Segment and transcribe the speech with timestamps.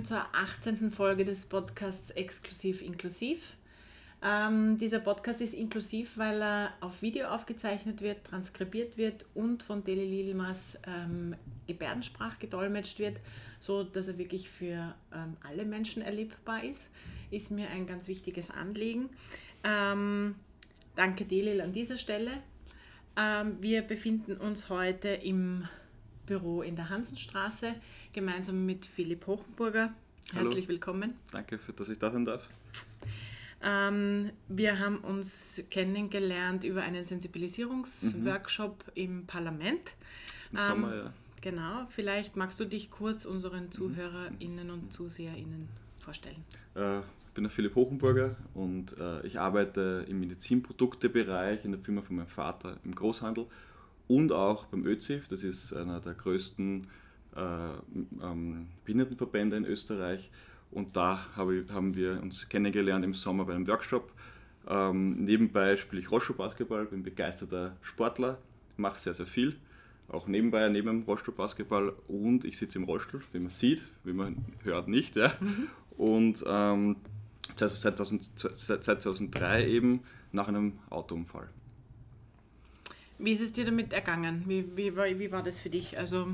[0.00, 0.90] Willkommen zur 18.
[0.92, 3.54] Folge des Podcasts Exklusiv Inklusiv.
[4.22, 9.84] Ähm, dieser Podcast ist inklusiv, weil er auf Video aufgezeichnet wird, transkribiert wird und von
[9.84, 13.18] Deli Lilmas ähm, Gebärdensprach gedolmetscht wird,
[13.58, 16.88] so dass er wirklich für ähm, alle Menschen erlebbar ist.
[17.30, 19.10] Ist mir ein ganz wichtiges Anliegen.
[19.64, 20.34] Ähm,
[20.96, 22.30] danke Delil an dieser Stelle.
[23.18, 25.68] Ähm, wir befinden uns heute im
[26.30, 27.74] Büro in der Hansenstraße,
[28.12, 29.92] gemeinsam mit Philipp Hochenburger.
[30.32, 30.68] Herzlich Hallo.
[30.68, 31.14] willkommen.
[31.32, 32.48] Danke, für, dass ich da sein darf.
[33.60, 39.96] Ähm, wir haben uns kennengelernt über einen Sensibilisierungsworkshop im Parlament.
[40.52, 41.12] Im Ähm, Sommer, ja.
[41.40, 43.30] Genau, vielleicht magst du dich kurz Mhm.
[43.32, 46.44] unseren ZuhörerInnen und ZuseherInnen vorstellen.
[46.76, 52.02] Äh, ich bin der Philipp Hochenburger und äh, ich arbeite im Medizinproduktebereich in der Firma
[52.02, 53.46] von meinem Vater im Großhandel
[54.10, 56.88] und auch beim ÖZIF, das ist einer der größten
[57.36, 57.40] äh,
[58.20, 60.32] ähm, Behindertenverbände in Österreich.
[60.72, 61.20] Und da
[61.52, 64.10] ich, haben wir uns kennengelernt im Sommer bei einem Workshop.
[64.66, 68.38] Ähm, nebenbei spiele ich Rollstuhl-Basketball, bin begeisterter Sportler,
[68.76, 69.54] mache sehr, sehr viel.
[70.08, 74.44] Auch nebenbei, neben dem Rollstuhl-Basketball und ich sitze im Rollstuhl, wie man sieht, wie man
[74.64, 75.14] hört nicht.
[75.14, 75.32] Ja.
[75.96, 76.96] Und ähm,
[77.54, 80.00] seit, 2000, seit 2003 eben
[80.32, 81.48] nach einem Autounfall.
[83.20, 84.44] Wie ist es dir damit ergangen?
[84.46, 85.98] Wie, wie, war, wie war das für dich?
[85.98, 86.28] Also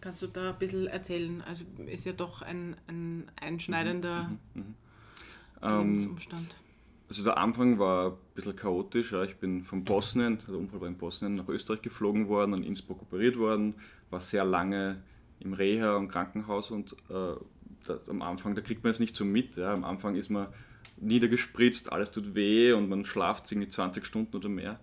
[0.00, 1.42] kannst du da ein bisschen erzählen?
[1.46, 4.30] Also ist ja doch ein, ein einschneidender
[5.62, 6.56] Ähm, Lebensumstand.
[7.08, 9.12] Also der Anfang war ein bisschen chaotisch.
[9.12, 9.24] Ja.
[9.24, 13.02] Ich bin von Bosnien, der Unfall war in Bosnien, nach Österreich geflogen worden, in Innsbruck
[13.02, 13.74] operiert worden,
[14.10, 15.02] war sehr lange
[15.40, 17.34] im Reha und Krankenhaus und äh,
[17.86, 19.56] da, am Anfang, da kriegt man es nicht so mit.
[19.56, 19.72] Ja.
[19.72, 20.48] Am Anfang ist man
[20.98, 24.78] niedergespritzt, alles tut weh und man schlaft irgendwie 20 Stunden oder mehr.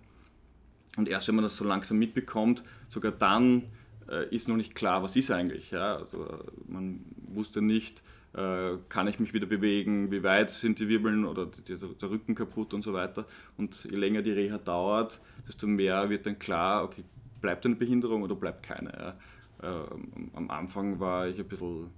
[0.98, 3.64] Und erst wenn man das so langsam mitbekommt, sogar dann
[4.10, 5.72] äh, ist noch nicht klar, was ist eigentlich.
[5.72, 5.98] Ja?
[5.98, 8.02] Also, äh, man wusste nicht,
[8.34, 12.10] äh, kann ich mich wieder bewegen, wie weit sind die Wirbeln oder die, der, der
[12.10, 13.26] Rücken kaputt und so weiter.
[13.58, 17.04] Und je länger die Reha dauert, desto mehr wird dann klar, okay,
[17.42, 18.92] bleibt eine Behinderung oder bleibt keine.
[18.92, 19.16] Ja?
[19.64, 21.90] Ähm, am Anfang war ich ein bisschen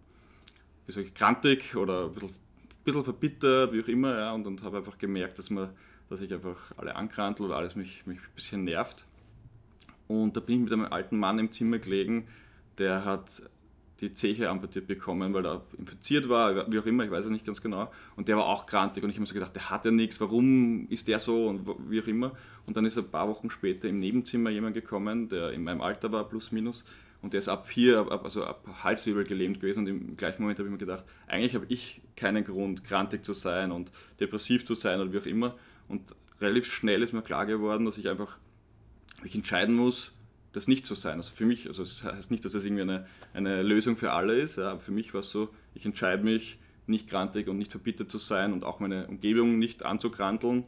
[0.87, 2.35] ich, grantig oder ein bisschen,
[2.83, 5.69] bisschen verbittert, wie auch immer, ja, und, und habe einfach gemerkt, dass, man,
[6.09, 9.05] dass ich einfach alle ankrantel oder alles mich, mich ein bisschen nervt.
[10.07, 12.27] Und da bin ich mit einem alten Mann im Zimmer gelegen,
[12.77, 13.41] der hat
[13.99, 17.45] die Zeche amputiert bekommen, weil er infiziert war, wie auch immer, ich weiß es nicht
[17.45, 17.91] ganz genau.
[18.15, 20.21] Und der war auch krantig und ich habe mir so gedacht, der hat ja nichts,
[20.21, 22.33] warum ist der so und wie auch immer.
[22.65, 26.11] Und dann ist ein paar Wochen später im Nebenzimmer jemand gekommen, der in meinem Alter
[26.11, 26.83] war, plus minus.
[27.21, 30.59] Und der ist ab hier, ab, also ab Halswirbel gelähmt gewesen und im gleichen Moment
[30.59, 34.75] habe ich mir gedacht, eigentlich habe ich keinen Grund, krantig zu sein und depressiv zu
[34.75, 35.55] sein oder wie auch immer.
[35.87, 38.37] Und relativ schnell ist mir klar geworden, dass ich einfach
[39.23, 40.11] mich entscheiden muss,
[40.53, 41.17] das nicht zu sein.
[41.17, 44.35] Also für mich, also das heißt nicht, dass das irgendwie eine, eine Lösung für alle
[44.35, 47.71] ist, ja, aber für mich war es so, ich entscheide mich, nicht grantig und nicht
[47.71, 50.63] verbittert zu sein und auch meine Umgebung nicht anzugranteln.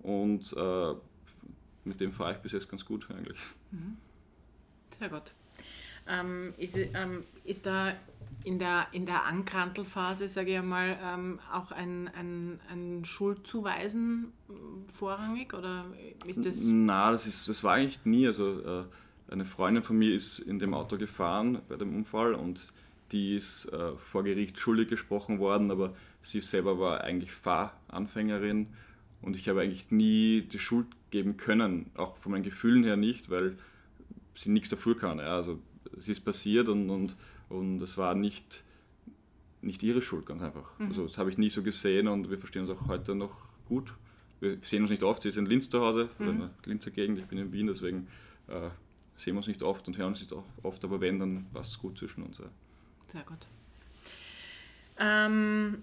[0.00, 0.94] Und äh,
[1.84, 3.38] mit dem fahre ich bis jetzt ganz gut eigentlich.
[4.98, 5.32] Sehr gut.
[6.08, 7.92] Ähm, ist, ähm, ist da
[8.44, 14.84] in der, in der Ankrantelphase, sage ich einmal, ähm, auch ein, ein, ein Schuldzuweisen ähm,
[14.92, 15.84] vorrangig oder
[16.26, 16.56] ist das...
[16.62, 18.26] Na, das, ist, das war eigentlich nie.
[18.26, 18.84] Also äh,
[19.30, 22.72] eine Freundin von mir ist in dem Auto gefahren bei dem Unfall und
[23.12, 28.68] die ist äh, vor Gericht schuldig gesprochen worden, aber sie selber war eigentlich Fahranfängerin
[29.22, 33.30] und ich habe eigentlich nie die Schuld geben können, auch von meinen Gefühlen her nicht,
[33.30, 33.56] weil
[34.34, 35.18] sie nichts dafür kann.
[35.18, 35.36] Ja.
[35.36, 35.58] Also
[35.98, 37.16] es ist passiert und, und,
[37.50, 38.64] und es war nicht,
[39.60, 40.70] nicht ihre Schuld, ganz einfach.
[40.78, 40.86] Mhm.
[40.88, 43.36] Also das habe ich nie so gesehen und wir verstehen uns auch heute noch
[43.68, 43.92] gut.
[44.40, 46.28] Wir sehen uns nicht oft, sie ist in Linz zu Hause, Mhm.
[46.28, 48.08] in der Linzer Gegend, ich bin in Wien, deswegen
[48.48, 48.70] äh,
[49.16, 50.32] sehen wir uns nicht oft und hören uns nicht
[50.62, 52.38] oft, aber wenn, dann passt es gut zwischen uns.
[52.38, 52.46] Ja.
[53.08, 53.46] Sehr gut.
[54.98, 55.82] Ähm,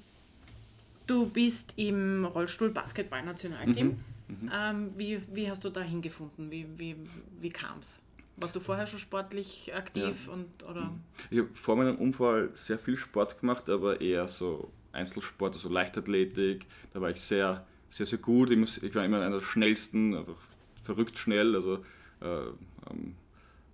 [1.06, 3.88] du bist im Rollstuhl-Basketball-Nationalteam.
[3.88, 3.98] Mhm.
[4.42, 4.52] Mhm.
[4.54, 6.52] Ähm, wie, wie hast du da hingefunden?
[6.52, 6.96] Wie, wie,
[7.40, 8.00] wie kam es?
[8.40, 10.28] Warst du vorher schon sportlich aktiv?
[10.28, 10.34] Ja.
[10.34, 10.94] Und, oder?
[11.32, 16.68] Ich habe vor meinem Unfall sehr viel Sport gemacht, aber eher so Einzelsport, also Leichtathletik.
[16.94, 18.52] Da war ich sehr, sehr, sehr gut.
[18.52, 20.38] Ich, muss, ich war immer einer der schnellsten, einfach
[20.84, 21.56] verrückt schnell.
[21.56, 21.84] Also
[22.22, 22.48] äh,
[22.92, 23.16] ähm,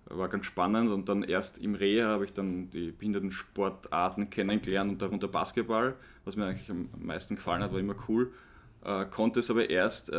[0.06, 0.92] war ganz spannend.
[0.92, 6.38] Und dann erst im Reha habe ich dann die Behindertensportarten kennengelernt und darunter Basketball, was
[6.38, 8.32] mir eigentlich am meisten gefallen hat, war immer cool.
[8.84, 10.16] Äh, konnte es aber erst äh,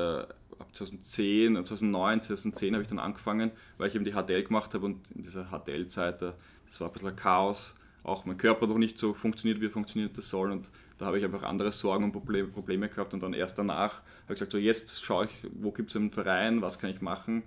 [0.59, 4.87] ab 2010, 2009, 2010 habe ich dann angefangen, weil ich eben die HDL gemacht habe
[4.87, 6.33] und in dieser HDL-Zeit, äh,
[6.67, 9.71] das war ein bisschen ein Chaos, auch mein Körper noch nicht so funktioniert, wie er
[9.71, 13.23] funktioniert das soll und da habe ich einfach andere Sorgen und Probleme, Probleme gehabt und
[13.23, 16.63] dann erst danach habe ich gesagt, so jetzt schaue ich, wo gibt es einen Verein,
[16.63, 17.43] was kann ich machen?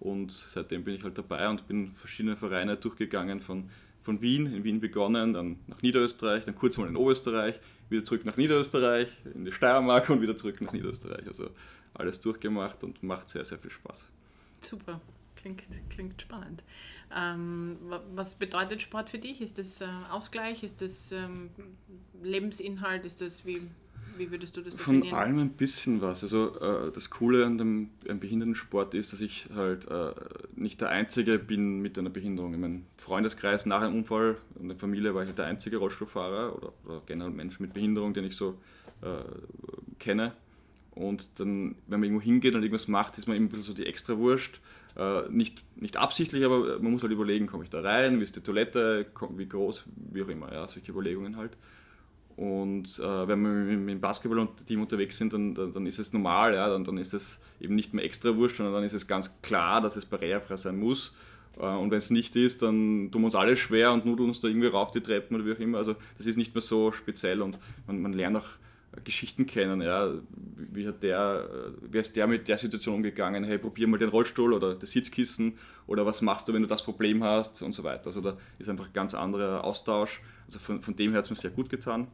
[0.00, 3.70] Und seitdem bin ich halt dabei und bin verschiedene Vereine durchgegangen von,
[4.02, 8.24] von Wien, in Wien begonnen, dann nach Niederösterreich, dann kurz mal in Oberösterreich, wieder zurück
[8.24, 11.26] nach Niederösterreich, in die Steiermark und wieder zurück nach Niederösterreich.
[11.26, 11.50] Also
[11.94, 14.08] alles durchgemacht und macht sehr, sehr viel Spaß.
[14.60, 15.00] Super,
[15.36, 16.64] klingt, klingt spannend.
[17.14, 17.78] Ähm,
[18.14, 19.40] was bedeutet Sport für dich?
[19.40, 20.62] Ist das äh, Ausgleich?
[20.62, 21.50] Ist das ähm,
[22.22, 23.04] Lebensinhalt?
[23.06, 23.70] Ist das wie,
[24.18, 25.10] wie würdest du das definieren?
[25.10, 26.22] Von allem ein bisschen was.
[26.22, 30.12] Also äh, das Coole an dem Behindertensport ist, dass ich halt äh,
[30.54, 32.54] nicht der Einzige bin mit einer Behinderung.
[32.54, 36.56] In meinem Freundeskreis nach einem Unfall in der Familie war ich halt der einzige Rollstuhlfahrer
[36.56, 38.58] oder, oder generell Mensch mit Behinderung, den ich so
[39.02, 39.22] äh,
[39.98, 40.32] kenne.
[40.96, 43.74] Und dann, wenn man irgendwo hingeht und irgendwas macht, ist man immer ein bisschen so
[43.74, 44.60] die Extrawurst.
[44.96, 48.34] Äh, nicht, nicht absichtlich, aber man muss halt überlegen, komme ich da rein, wie ist
[48.34, 51.52] die Toilette, wie groß, wie auch immer, ja, solche Überlegungen halt.
[52.36, 56.68] Und äh, wenn wir mit dem Basketball-Team unterwegs sind, dann, dann, ist es normal, ja,
[56.68, 59.80] dann, dann ist es eben nicht mehr extra wurscht, sondern dann ist es ganz klar,
[59.80, 61.14] dass es barrierefrei sein muss.
[61.58, 64.40] Äh, und wenn es nicht ist, dann tun wir uns alle schwer und nudeln uns
[64.40, 65.78] da irgendwie rauf die Treppen oder wie auch immer.
[65.78, 68.46] Also das ist nicht mehr so speziell und man, man lernt auch
[69.04, 69.80] Geschichten kennen.
[69.80, 70.12] Ja.
[70.72, 71.48] Wie, hat der,
[71.90, 73.44] wie ist der mit der Situation umgegangen?
[73.44, 76.84] Hey, probier mal den Rollstuhl oder das Sitzkissen oder was machst du, wenn du das
[76.84, 78.06] Problem hast und so weiter.
[78.06, 80.20] Also da ist einfach ein ganz anderer Austausch.
[80.46, 82.08] Also von, von dem her hat es mir sehr gut getan.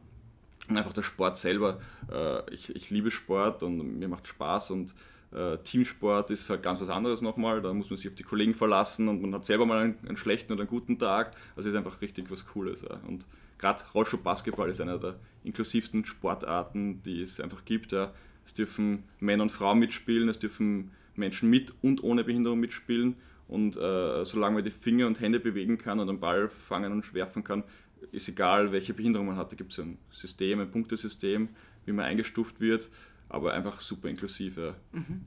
[0.69, 1.81] Einfach der Sport selber.
[2.11, 4.93] Äh, ich, ich liebe Sport und mir macht Spaß und
[5.33, 7.61] äh, Teamsport ist halt ganz was anderes nochmal.
[7.61, 10.17] Da muss man sich auf die Kollegen verlassen und man hat selber mal einen, einen
[10.17, 11.31] schlechten oder einen guten Tag.
[11.55, 12.81] Also ist einfach richtig was Cooles.
[12.81, 12.99] Ja.
[13.07, 13.25] Und
[13.57, 17.91] gerade Rollstuhl-Basketball ist einer der inklusivsten Sportarten, die es einfach gibt.
[17.91, 18.13] Ja.
[18.45, 23.15] Es dürfen Männer und Frauen mitspielen, es dürfen Menschen mit und ohne Behinderung mitspielen.
[23.47, 27.13] Und äh, solange man die Finger und Hände bewegen kann und einen Ball fangen und
[27.13, 27.63] werfen kann,
[28.11, 29.51] ist egal, welche Behinderung man hat.
[29.51, 31.49] Da gibt es ein System, ein Punktesystem,
[31.85, 32.89] wie man eingestuft wird,
[33.29, 34.57] aber einfach super inklusiv.
[34.57, 34.75] Ja.
[34.91, 35.21] Mhm.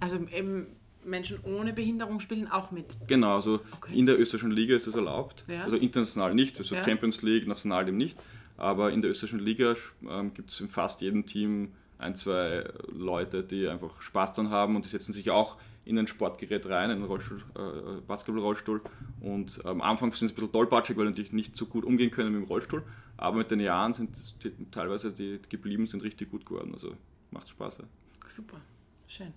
[0.00, 0.66] Also eben
[1.04, 2.96] Menschen ohne Behinderung spielen auch mit.
[3.06, 3.96] Genau, also okay.
[3.96, 5.44] in der österreichischen Liga ist das erlaubt.
[5.48, 5.64] Ja.
[5.64, 6.84] Also international nicht, also ja.
[6.84, 8.16] Champions League, national eben nicht.
[8.56, 9.74] Aber in der österreichischen Liga
[10.08, 14.76] ähm, gibt es in fast jedem Team ein, zwei Leute, die einfach Spaß dran haben
[14.76, 18.82] und die setzen sich auch in ein Sportgerät rein, in einen äh, Basketball-Rollstuhl.
[19.20, 22.10] Und am Anfang sind sie ein bisschen tollpatschig, weil sie natürlich nicht so gut umgehen
[22.10, 22.82] können mit dem Rollstuhl.
[23.16, 26.70] Aber mit den Jahren sind die, teilweise die geblieben, sind richtig gut geworden.
[26.72, 26.94] Also
[27.30, 27.78] macht Spaß.
[27.78, 27.84] Ja.
[28.28, 28.60] Super,
[29.06, 29.32] schön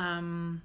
[0.00, 0.60] ähm,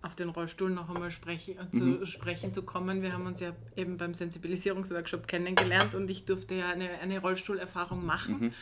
[0.00, 2.06] auf den Rollstuhl noch einmal sprechen, äh, zu mhm.
[2.06, 3.02] sprechen zu kommen.
[3.02, 8.04] Wir haben uns ja eben beim Sensibilisierungsworkshop kennengelernt und ich durfte ja eine, eine Rollstuhlerfahrung
[8.04, 8.40] machen.
[8.40, 8.52] Mhm.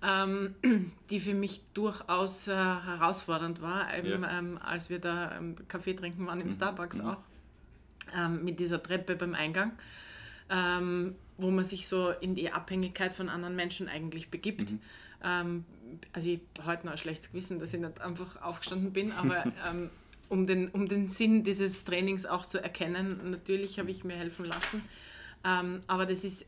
[0.00, 0.54] Ähm,
[1.10, 4.38] die für mich durchaus äh, herausfordernd war, eben, ja.
[4.38, 6.52] ähm, als wir da ähm, Kaffee trinken waren im mhm.
[6.52, 7.08] Starbucks mhm.
[7.08, 7.16] auch,
[8.16, 9.72] ähm, mit dieser Treppe beim Eingang,
[10.50, 14.70] ähm, wo man sich so in die Abhängigkeit von anderen Menschen eigentlich begibt.
[14.70, 14.80] Mhm.
[15.24, 15.64] Ähm,
[16.12, 19.46] also ich habe heute noch ein schlechtes Gewissen, dass ich nicht einfach aufgestanden bin, aber
[20.28, 24.44] um, den, um den Sinn dieses Trainings auch zu erkennen, natürlich habe ich mir helfen
[24.44, 24.84] lassen.
[25.42, 26.44] Aber das ist,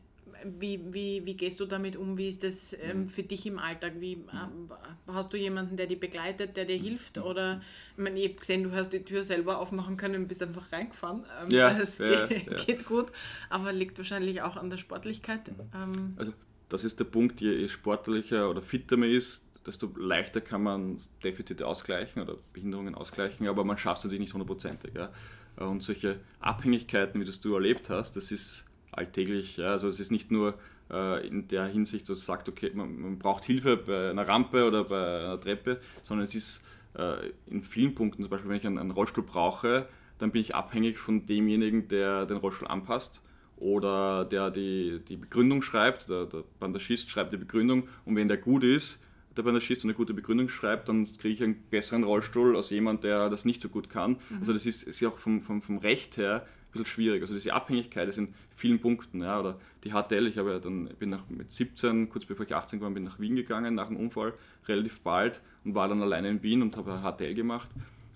[0.59, 2.17] wie, wie, wie gehst du damit um?
[2.17, 3.07] Wie ist das ähm, mhm.
[3.07, 3.93] für dich im Alltag?
[3.99, 4.71] Wie, ähm,
[5.07, 6.83] hast du jemanden, der dich begleitet, der dir mhm.
[6.83, 7.17] hilft?
[7.17, 7.61] Oder,
[7.97, 10.71] ich meine, ich habe gesehen, du hast die Tür selber aufmachen können und bist einfach
[10.71, 11.25] reingefahren.
[11.41, 12.63] Ähm, ja, das ja, geht, ja.
[12.63, 13.11] geht, gut,
[13.49, 15.47] aber liegt wahrscheinlich auch an der Sportlichkeit.
[15.47, 15.63] Mhm.
[15.73, 16.33] Ähm, also
[16.69, 21.67] das ist der Punkt, je sportlicher oder fitter man ist, desto leichter kann man Defizite
[21.67, 24.93] ausgleichen oder Behinderungen ausgleichen, aber man schafft es natürlich nicht hundertprozentig.
[24.95, 25.11] Ja.
[25.57, 29.57] Und solche Abhängigkeiten, wie das du erlebt hast, das ist alltäglich.
[29.57, 29.71] Ja.
[29.71, 30.55] Also es ist nicht nur
[30.91, 34.65] äh, in der Hinsicht, dass man sagt, okay, man, man, braucht Hilfe bei einer Rampe
[34.65, 36.61] oder bei einer Treppe, sondern es ist
[36.97, 40.53] äh, in vielen Punkten, zum Beispiel wenn ich einen, einen Rollstuhl brauche, dann bin ich
[40.53, 43.21] abhängig von demjenigen, der den Rollstuhl anpasst
[43.57, 48.37] oder der die, die Begründung schreibt, der, der Bandagist schreibt die Begründung und wenn der
[48.37, 48.99] gut ist,
[49.37, 53.29] der Bandagist eine gute Begründung schreibt, dann kriege ich einen besseren Rollstuhl als jemand, der
[53.29, 54.17] das nicht so gut kann.
[54.29, 54.37] Mhm.
[54.39, 57.21] Also das ist, ist ja auch vom, vom, vom Recht her bisschen schwierig.
[57.21, 59.21] Also diese Abhängigkeit ist in vielen Punkten.
[59.21, 62.55] Ja, oder die HTL, ich habe ja dann, bin nach, mit 17, kurz bevor ich
[62.55, 64.33] 18 war, bin nach Wien gegangen nach dem Unfall,
[64.67, 67.69] relativ bald und war dann alleine in Wien und habe HTL gemacht.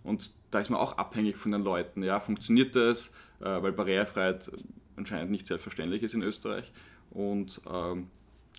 [0.04, 2.04] Und da ist man auch abhängig von den Leuten.
[2.04, 3.12] Ja, funktioniert das?
[3.40, 4.52] Äh, weil Barrierefreiheit
[4.96, 6.72] anscheinend nicht selbstverständlich ist in Österreich.
[7.10, 8.08] Und ähm,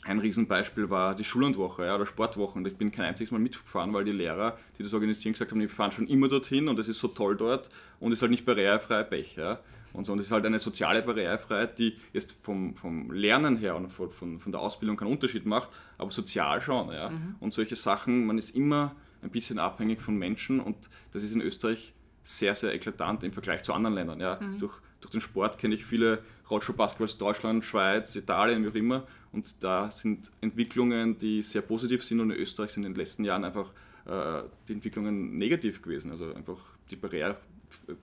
[0.05, 2.65] ein Riesenbeispiel war die Schullandwoche ja, oder Sportwochen.
[2.67, 5.69] Ich bin kein einziges Mal mitgefahren, weil die Lehrer, die das organisieren, gesagt haben, wir
[5.69, 8.45] fahren schon immer dorthin und es ist so toll dort und es ist halt nicht
[8.45, 9.37] barrierefrei Pech.
[9.37, 9.61] Ja.
[9.93, 10.12] Und, so.
[10.12, 14.38] und es ist halt eine soziale Barrierefreiheit, die jetzt vom, vom Lernen her und von,
[14.38, 16.90] von, der Ausbildung keinen Unterschied macht, aber sozial schon.
[16.90, 17.11] Ja.
[17.11, 17.37] Mhm.
[17.40, 20.76] Und solche Sachen, man ist immer ein bisschen abhängig von Menschen und
[21.12, 24.21] das ist in Österreich sehr, sehr eklatant im Vergleich zu anderen Ländern.
[24.21, 24.38] Ja.
[24.40, 24.59] Mhm.
[24.59, 29.07] Durch, durch den Sport kenne ich viele Rollstuhlbasketballs aus Deutschland, Schweiz, Italien, wie auch immer.
[29.33, 33.25] Und da sind Entwicklungen, die sehr positiv sind und in Österreich sind in den letzten
[33.25, 33.71] Jahren einfach
[34.07, 36.11] äh, die Entwicklungen negativ gewesen.
[36.11, 36.59] Also einfach
[36.90, 37.37] die Barriere,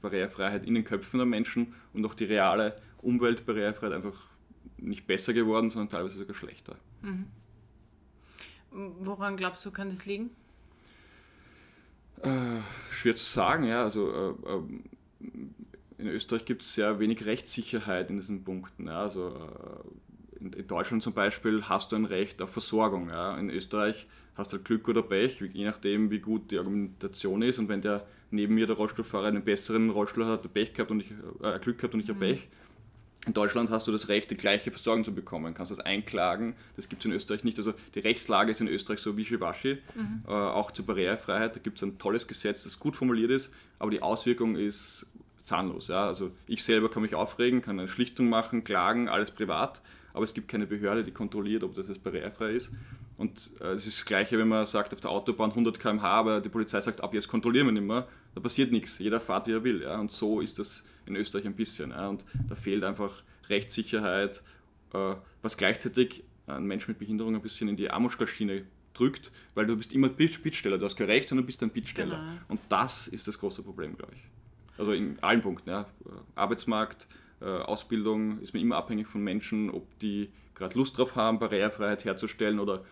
[0.01, 4.27] Barrierefreiheit in den Köpfen der Menschen und auch die reale Umweltbarrierefreiheit einfach
[4.77, 6.75] nicht besser geworden, sondern teilweise sogar schlechter.
[7.01, 7.25] Mhm.
[8.71, 10.31] Woran glaubst du, kann das liegen?
[12.21, 12.61] Äh,
[12.91, 13.83] schwer zu sagen, ja.
[13.83, 14.83] Also äh, ähm,
[15.97, 18.87] in Österreich gibt es sehr wenig Rechtssicherheit in diesen Punkten.
[18.87, 19.01] Ja.
[19.01, 23.09] Also äh, in, in, Deutschland zum Beispiel hast du ein Recht auf Versorgung.
[23.09, 23.37] Ja.
[23.37, 27.59] In Österreich hast du halt Glück oder Pech, je nachdem, wie gut die Argumentation ist.
[27.59, 31.01] Und wenn der neben mir der Rollstuhlfahrer einen besseren Rollstuhl hat, hat Pech gehabt und
[31.01, 31.11] ich
[31.41, 32.15] äh, Glück gehabt und ich mhm.
[32.15, 32.47] habe Pech.
[33.25, 35.53] In Deutschland hast du das Recht, die gleiche Versorgung zu bekommen.
[35.53, 36.55] Kannst das einklagen.
[36.75, 37.57] Das gibt es in Österreich nicht.
[37.57, 39.77] Also die Rechtslage ist in Österreich so wischiwaschi.
[39.95, 40.23] Mhm.
[40.27, 41.55] Äh, auch zur Barrierefreiheit.
[41.55, 43.49] Da gibt es ein tolles Gesetz, das gut formuliert ist,
[43.79, 45.05] aber die Auswirkung ist
[45.43, 45.87] zahnlos.
[45.87, 46.05] Ja?
[46.05, 49.81] Also ich selber kann mich aufregen, kann eine Schlichtung machen, klagen, alles privat,
[50.13, 52.71] aber es gibt keine Behörde, die kontrolliert, ob das jetzt barrierefrei ist.
[53.17, 56.41] Und äh, es ist das Gleiche, wenn man sagt, auf der Autobahn 100 km/h, aber
[56.41, 58.99] die Polizei sagt, ab jetzt kontrollieren wir nicht mehr, da passiert nichts.
[58.99, 59.81] Jeder fährt, wie er will.
[59.81, 59.99] Ja?
[59.99, 61.91] Und so ist das in Österreich ein bisschen.
[61.91, 62.07] Ja?
[62.07, 64.41] Und da fehlt einfach Rechtssicherheit,
[64.93, 69.75] äh, was gleichzeitig einen Menschen mit Behinderung ein bisschen in die Armutskalschiene drückt, weil du
[69.75, 72.17] bist immer Bittsteller, du hast kein Recht, sondern du bist ein Bittsteller.
[72.17, 72.41] Genau.
[72.47, 74.21] Und das ist das große Problem, glaube ich.
[74.77, 75.69] Also in allen Punkten.
[75.69, 75.87] Ja.
[76.35, 77.07] Arbeitsmarkt,
[77.41, 82.05] äh, Ausbildung ist man immer abhängig von Menschen, ob die gerade Lust drauf haben, Barrierefreiheit
[82.05, 82.85] herzustellen oder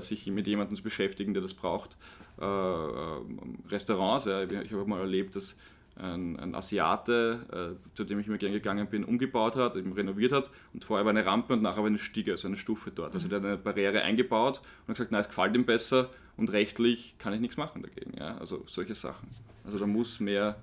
[0.00, 1.96] sich mit jemandem zu beschäftigen, der das braucht.
[2.40, 3.20] Äh, äh
[3.68, 5.56] Restaurants, ich habe mal erlebt, dass
[5.98, 10.32] ein, ein Asiate, äh, zu dem ich immer gerne gegangen bin, umgebaut hat, eben renoviert
[10.32, 13.14] hat und vorher war eine Rampe und nachher war eine Stiege, also eine Stufe dort.
[13.14, 13.30] Also mhm.
[13.30, 17.16] der hat eine Barriere eingebaut und hat gesagt, nein, es gefällt ihm besser und rechtlich
[17.18, 18.16] kann ich nichts machen dagegen.
[18.16, 18.38] Ja?
[18.38, 19.28] Also solche Sachen.
[19.64, 20.56] Also da muss mehr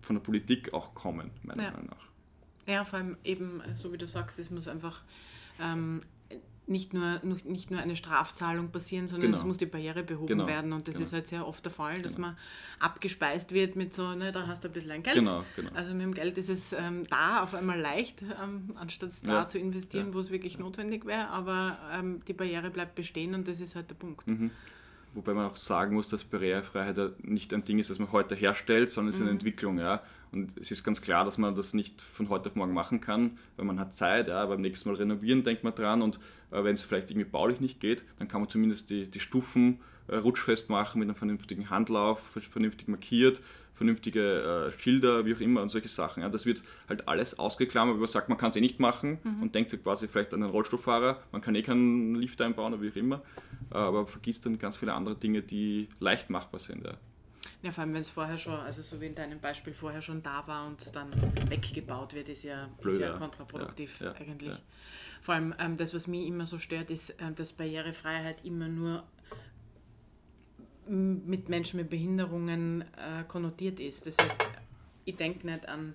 [0.00, 1.70] von der Politik auch kommen, meiner ja.
[1.70, 2.08] Meinung nach.
[2.66, 5.02] Ja, vor allem eben, so wie du sagst, es muss einfach
[5.60, 6.02] ähm,
[6.68, 9.38] nicht, nur, nicht nur eine Strafzahlung passieren, sondern genau.
[9.38, 10.46] es muss die Barriere behoben genau.
[10.46, 10.72] werden.
[10.72, 11.06] Und das genau.
[11.06, 12.28] ist halt sehr oft der Fall, dass genau.
[12.28, 12.36] man
[12.78, 15.16] abgespeist wird mit so, ne, da hast du ein bisschen Geld.
[15.16, 15.70] Genau, genau.
[15.74, 19.48] Also mit dem Geld ist es ähm, da auf einmal leicht, ähm, anstatt da ja.
[19.48, 20.14] zu investieren, ja.
[20.14, 21.28] wo es wirklich notwendig wäre.
[21.28, 24.26] Aber ähm, die Barriere bleibt bestehen und das ist halt der Punkt.
[24.26, 24.50] Mhm.
[25.14, 28.90] Wobei man auch sagen muss, dass Barrierefreiheit nicht ein Ding ist, das man heute herstellt,
[28.90, 29.38] sondern es ist eine mhm.
[29.38, 29.78] Entwicklung.
[29.78, 30.02] Ja.
[30.32, 33.38] Und es ist ganz klar, dass man das nicht von heute auf morgen machen kann,
[33.56, 34.28] weil man hat Zeit.
[34.28, 34.44] Ja.
[34.46, 38.04] Beim nächsten Mal renovieren denkt man dran und wenn es vielleicht irgendwie baulich nicht geht,
[38.18, 42.88] dann kann man zumindest die, die Stufen äh, rutschfest machen mit einem vernünftigen Handlauf, vernünftig
[42.88, 43.40] markiert,
[43.74, 46.22] vernünftige äh, Schilder, wie auch immer und solche Sachen.
[46.22, 49.18] Ja, das wird halt alles ausgeklammert, weil man sagt, man kann es eh nicht machen
[49.22, 49.42] mhm.
[49.42, 52.90] und denkt quasi vielleicht an den Rollstuhlfahrer, man kann eh keinen Lift einbauen oder wie
[52.90, 53.22] auch immer,
[53.70, 56.84] aber vergisst dann ganz viele andere Dinge, die leicht machbar sind.
[56.84, 56.94] Ja.
[57.62, 60.22] Ja, vor allem, wenn es vorher schon, also so wie in deinem Beispiel vorher schon
[60.22, 61.10] da war und dann
[61.50, 64.56] weggebaut wird, ist ja, Blöd, ist ja kontraproduktiv ja, ja, eigentlich.
[65.22, 69.02] Vor allem ähm, das, was mich immer so stört, ist, äh, dass Barrierefreiheit immer nur
[70.86, 74.06] mit Menschen mit Behinderungen äh, konnotiert ist.
[74.06, 74.36] Das heißt,
[75.04, 75.94] ich denke nicht an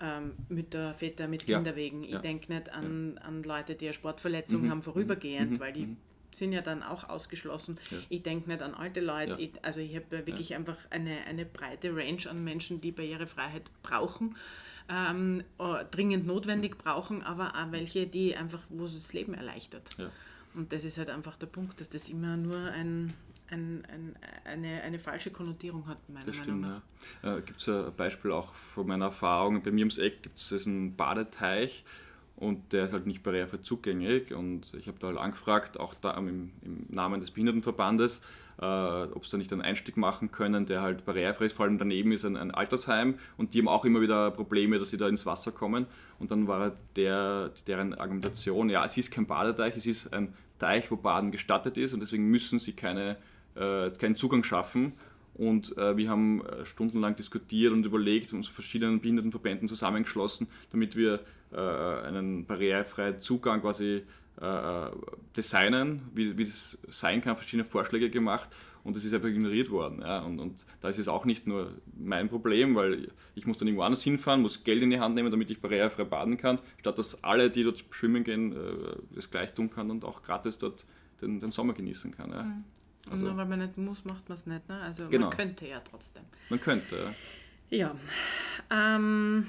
[0.00, 4.70] ähm, Mütter, Väter mit Kinderwegen, ich denke nicht an, an Leute, die eine Sportverletzung mhm.
[4.70, 5.60] haben, vorübergehend, mhm.
[5.60, 5.96] weil die mhm
[6.34, 7.78] sind ja dann auch ausgeschlossen.
[7.90, 7.98] Ja.
[8.08, 9.32] Ich denke nicht an alte Leute.
[9.32, 9.38] Ja.
[9.38, 10.58] Ich, also ich habe wirklich ja.
[10.58, 14.36] einfach eine, eine breite Range an Menschen, die Barrierefreiheit brauchen,
[14.88, 19.94] ähm, äh, dringend notwendig brauchen, aber auch welche, die einfach, wo es das Leben erleichtert.
[20.54, 23.12] Und das ist halt einfach der Punkt, dass das immer nur ein,
[23.48, 26.82] ein, ein, eine, eine falsche Konnotierung hat, meiner das Meinung nach.
[27.22, 27.36] Ja.
[27.36, 30.66] Äh, gibt es ein Beispiel auch von meiner Erfahrung, bei mir ums Eck gibt es
[30.66, 31.84] einen Badeteich,
[32.42, 34.34] und der ist halt nicht barrierefrei zugänglich.
[34.34, 38.20] Und ich habe da halt angefragt, auch da im, im Namen des Behindertenverbandes,
[38.60, 41.52] äh, ob sie da nicht einen Einstieg machen können, der halt barrierefrei ist.
[41.52, 44.90] Vor allem daneben ist ein, ein, Altersheim und die haben auch immer wieder Probleme, dass
[44.90, 45.86] sie da ins Wasser kommen.
[46.18, 50.90] Und dann war der, deren Argumentation, ja, es ist kein Badeteich, es ist ein Teich,
[50.90, 53.18] wo Baden gestattet ist und deswegen müssen sie keine,
[53.54, 54.94] äh, keinen Zugang schaffen.
[55.34, 61.20] Und äh, wir haben äh, stundenlang diskutiert und überlegt, uns verschiedenen Behindertenverbänden zusammengeschlossen, damit wir
[61.52, 64.02] äh, einen barrierefreien Zugang quasi
[64.40, 64.86] äh,
[65.36, 68.50] designen, wie, wie das sein kann, verschiedene Vorschläge gemacht
[68.84, 70.00] und das ist einfach ignoriert worden.
[70.00, 70.20] Ja.
[70.20, 73.84] Und, und da ist es auch nicht nur mein Problem, weil ich muss dann irgendwo
[73.84, 77.22] anders hinfahren, muss Geld in die Hand nehmen, damit ich barrierefrei baden kann, statt dass
[77.22, 80.84] alle, die dort schwimmen gehen, äh, das gleich tun kann und auch gratis dort
[81.20, 82.30] den, den Sommer genießen kann.
[82.30, 82.42] Ja.
[82.42, 82.64] Mhm.
[83.06, 84.68] Und also, nur weil man nicht muss, macht man es nicht.
[84.68, 84.80] Ne?
[84.80, 85.28] Also genau.
[85.28, 86.24] man könnte ja trotzdem.
[86.48, 86.96] Man könnte,
[87.70, 87.94] ja.
[88.70, 88.94] Ja.
[88.94, 89.46] Ähm,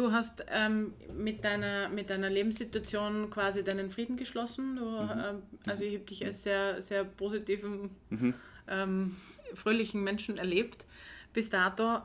[0.00, 4.76] Du hast ähm, mit, deiner, mit deiner Lebenssituation quasi deinen Frieden geschlossen.
[4.76, 5.10] Du, mhm.
[5.10, 8.32] ähm, also ich habe dich als sehr, sehr positiven, mhm.
[8.66, 9.16] ähm,
[9.52, 10.86] fröhlichen Menschen erlebt
[11.34, 12.00] bis dato.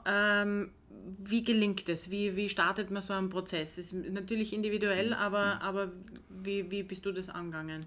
[1.23, 2.11] Wie gelingt es?
[2.11, 3.77] Wie, wie startet man so einen Prozess?
[3.77, 5.13] Ist natürlich individuell, mhm.
[5.13, 5.91] aber, aber
[6.29, 7.85] wie, wie bist du das angegangen?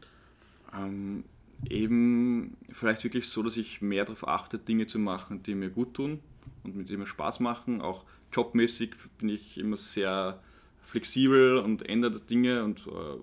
[0.75, 1.25] Ähm,
[1.69, 5.95] eben vielleicht wirklich so, dass ich mehr darauf achte, Dinge zu machen, die mir gut
[5.95, 6.21] tun
[6.65, 10.43] und mit denen mir Spaß machen, auch jobmäßig bin ich immer sehr
[10.83, 13.21] flexibel und ändere Dinge und äh,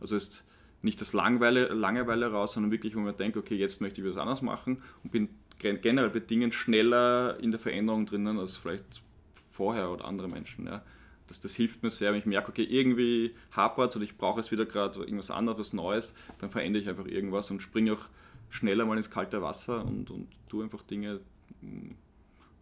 [0.00, 0.44] also ist
[0.82, 4.18] nicht das Langweile, Langeweile raus, sondern wirklich, wo man denkt, okay, jetzt möchte ich was
[4.18, 5.28] anderes machen und bin
[5.58, 9.02] generell bei Dingen schneller in der Veränderung drinnen als vielleicht
[9.50, 10.66] vorher oder andere Menschen.
[10.66, 10.82] Ja.
[11.28, 14.50] Das, das hilft mir sehr, wenn ich merke, okay, irgendwie hapert oder ich brauche es
[14.50, 18.04] wieder gerade irgendwas anderes, was Neues, dann verändere ich einfach irgendwas und springe auch
[18.50, 21.20] schneller mal ins kalte Wasser und, und tue einfach Dinge,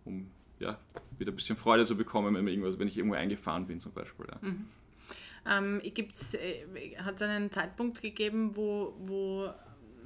[0.04, 0.78] um ja,
[1.18, 4.26] wieder ein bisschen Freude zu bekommen, wenn, irgendwas, wenn ich irgendwo eingefahren bin zum Beispiel.
[4.30, 4.48] Ja.
[4.48, 4.68] Mhm.
[5.44, 9.50] Ähm, äh, hat es einen Zeitpunkt gegeben, wo, wo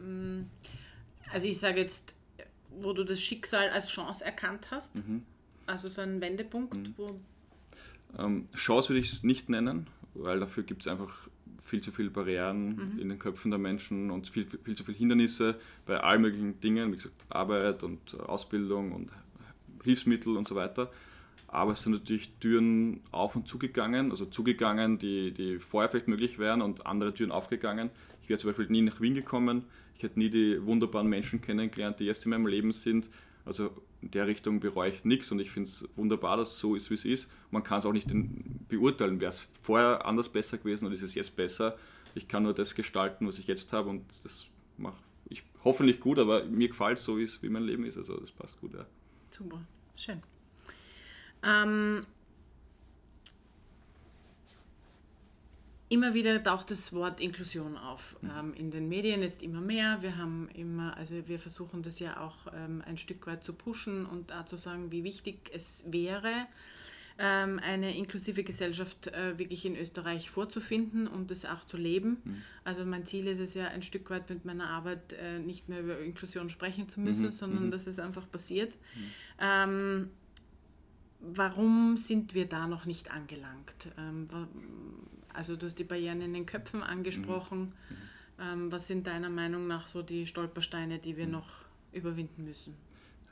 [0.02, 0.48] ähm,
[1.30, 2.14] also ich sage jetzt,
[2.80, 4.94] wo du das Schicksal als Chance erkannt hast?
[4.94, 5.22] Mhm.
[5.66, 6.94] Also so ein Wendepunkt, mhm.
[6.96, 7.16] wo...
[8.18, 11.28] Ähm, Chance würde ich es nicht nennen, weil dafür gibt es einfach
[11.64, 12.98] viel zu viele Barrieren mhm.
[12.98, 16.92] in den Köpfen der Menschen und viel, viel zu viele Hindernisse bei allen möglichen Dingen,
[16.92, 19.10] wie gesagt, Arbeit und Ausbildung und
[19.82, 20.90] Hilfsmittel und so weiter.
[21.48, 26.38] Aber es sind natürlich Türen auf und zugegangen, also zugegangen, die, die vorher vielleicht möglich
[26.38, 27.90] wären und andere Türen aufgegangen.
[28.22, 29.64] Ich wäre zum Beispiel nie nach Wien gekommen,
[29.96, 33.08] ich hätte nie die wunderbaren Menschen kennengelernt, die jetzt in meinem Leben sind.
[33.44, 33.70] Also
[34.02, 36.90] in der Richtung bereue ich nichts und ich finde es wunderbar, dass es so ist,
[36.90, 37.28] wie es ist.
[37.50, 38.08] Man kann es auch nicht
[38.68, 41.78] beurteilen, wäre es vorher anders besser gewesen oder ist es jetzt besser.
[42.14, 44.96] Ich kann nur das gestalten, was ich jetzt habe und das mache
[45.28, 47.96] ich hoffentlich gut, aber mir gefällt so, wie mein Leben ist.
[47.96, 48.86] Also das passt gut, ja.
[49.30, 49.60] Super.
[49.96, 50.22] Schön.
[51.42, 52.06] Ähm,
[55.88, 58.16] immer wieder taucht das Wort Inklusion auf.
[58.20, 58.30] Mhm.
[58.38, 59.98] Ähm, in den Medien ist immer mehr.
[60.00, 64.06] Wir haben immer, also wir versuchen das ja auch ähm, ein Stück weit zu pushen
[64.06, 66.46] und auch zu sagen, wie wichtig es wäre,
[67.18, 72.18] ähm, eine inklusive Gesellschaft äh, wirklich in Österreich vorzufinden und das auch zu leben.
[72.24, 72.42] Mhm.
[72.64, 75.80] Also mein Ziel ist es ja ein Stück weit mit meiner Arbeit äh, nicht mehr
[75.80, 77.32] über Inklusion sprechen zu müssen, mhm.
[77.32, 77.70] sondern mhm.
[77.70, 78.76] dass es einfach passiert.
[78.94, 79.10] Mhm.
[79.40, 80.10] Ähm,
[81.20, 83.88] warum sind wir da noch nicht angelangt?
[85.36, 87.60] Also du hast die Barrieren in den Köpfen angesprochen.
[87.60, 87.64] Mhm.
[87.64, 87.96] Mhm.
[88.38, 91.48] Ähm, was sind deiner Meinung nach so die Stolpersteine, die wir noch
[91.92, 92.74] überwinden müssen?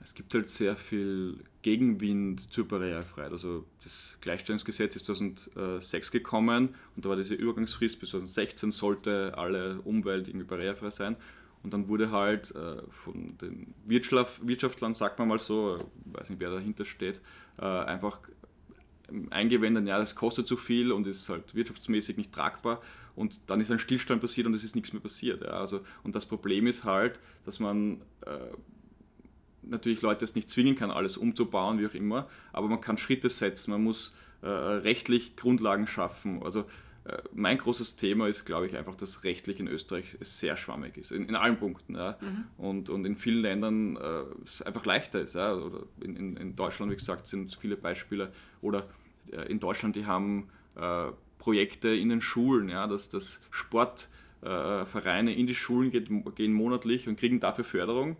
[0.02, 3.32] Es gibt halt sehr viel Gegenwind zur Barrierefreiheit.
[3.32, 9.80] Also das Gleichstellungsgesetz ist 2006 gekommen und da war diese Übergangsfrist bis 2016 sollte alle
[9.80, 11.16] Umwelt irgendwie barrierefrei sein.
[11.62, 16.40] Und dann wurde halt äh, von den Wirtschaftlern, sagt man mal so, ich weiß nicht,
[16.40, 17.22] wer dahinter steht,
[17.56, 18.20] äh, einfach
[19.30, 22.80] eingewendet, ja, das kostet zu viel und ist halt wirtschaftsmäßig nicht tragbar.
[23.16, 25.42] Und dann ist ein Stillstand passiert und es ist nichts mehr passiert.
[25.42, 25.50] Ja.
[25.50, 28.38] Also, und das Problem ist halt, dass man äh,
[29.62, 33.30] natürlich Leute es nicht zwingen kann, alles umzubauen, wie auch immer, aber man kann Schritte
[33.30, 34.12] setzen, man muss
[34.42, 36.42] äh, rechtlich Grundlagen schaffen.
[36.42, 36.64] Also
[37.34, 41.28] mein großes Thema ist, glaube ich, einfach, dass rechtlich in Österreich sehr schwammig ist, in,
[41.28, 41.94] in allen Punkten.
[41.94, 42.16] Ja.
[42.20, 42.44] Mhm.
[42.56, 45.34] Und, und in vielen Ländern äh, es einfach leichter ist.
[45.34, 45.54] Ja.
[45.54, 48.32] Oder in, in, in, Deutschland, wie gesagt, sind viele Beispiele.
[48.62, 48.88] Oder
[49.30, 55.46] äh, in Deutschland, die haben äh, Projekte in den Schulen, ja, dass, dass Sportvereine in
[55.46, 58.16] die Schulen geht, gehen monatlich und kriegen dafür Förderung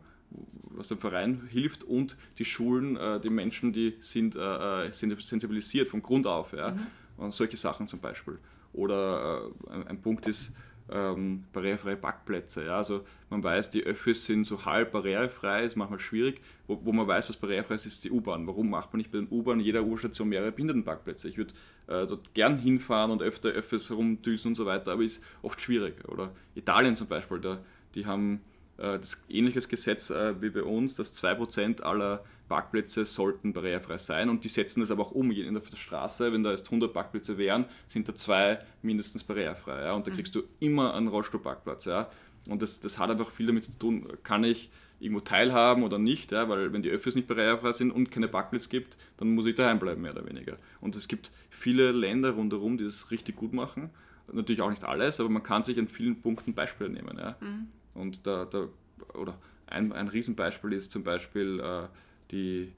[0.77, 5.21] was dem Verein hilft und die Schulen, äh, die Menschen, die sind, äh, äh sind
[5.23, 6.53] sensibilisiert von Grund auf.
[6.53, 6.73] Ja?
[6.73, 6.87] Mhm.
[7.17, 8.39] Und solche Sachen zum Beispiel.
[8.75, 10.53] Oder äh, ein, Punkt ist
[10.91, 12.65] ähm, barrierefreie Parkplätze.
[12.67, 12.77] Ja?
[12.77, 16.41] Also man weiß, die Öffis sind so halb barrierefrei, ist manchmal schwierig.
[16.67, 18.47] Wo, wo man weiß, was barrierefrei ist, ist die U-Bahn.
[18.47, 21.29] Warum macht man nicht bei den U-Bahn jeder U-Station mehrere Behindertenparkplätze?
[21.29, 21.55] Ich würde
[21.87, 26.09] äh, dort gern hinfahren und öfter Öffis herumdüsen und so weiter, aber ist oft schwierig.
[26.09, 27.61] Oder Italien zum Beispiel, da,
[27.95, 28.41] die haben
[28.77, 34.45] das ähnliches Gesetz äh, wie bei uns, dass 2% aller Parkplätze sollten barrierefrei sein und
[34.45, 35.31] die setzen das aber auch um.
[35.31, 39.85] In der Straße, wenn da jetzt 100 Parkplätze wären, sind da zwei mindestens barrierefrei.
[39.85, 39.93] Ja?
[39.95, 40.17] Und da mhm.
[40.17, 41.87] kriegst du immer einen Rollstuhlparkplatz.
[41.87, 42.11] Ja?
[42.47, 46.33] Und das, das hat einfach viel damit zu tun, kann ich irgendwo teilhaben oder nicht,
[46.33, 46.49] ja?
[46.49, 49.79] weil wenn die Öffis nicht barrierefrei sind und keine Parkplätze gibt, dann muss ich daheim
[49.79, 50.59] bleiben, mehr oder weniger.
[50.81, 53.91] Und es gibt viele Länder rundherum, die das richtig gut machen.
[54.33, 57.19] Natürlich auch nicht alles, aber man kann sich an vielen Punkten Beispiele nehmen.
[57.19, 57.37] Ja?
[57.41, 57.69] Mhm.
[57.95, 58.69] Und da, da,
[59.15, 61.87] oder ein, ein Riesenbeispiel ist zum Beispiel äh,
[62.31, 62.73] die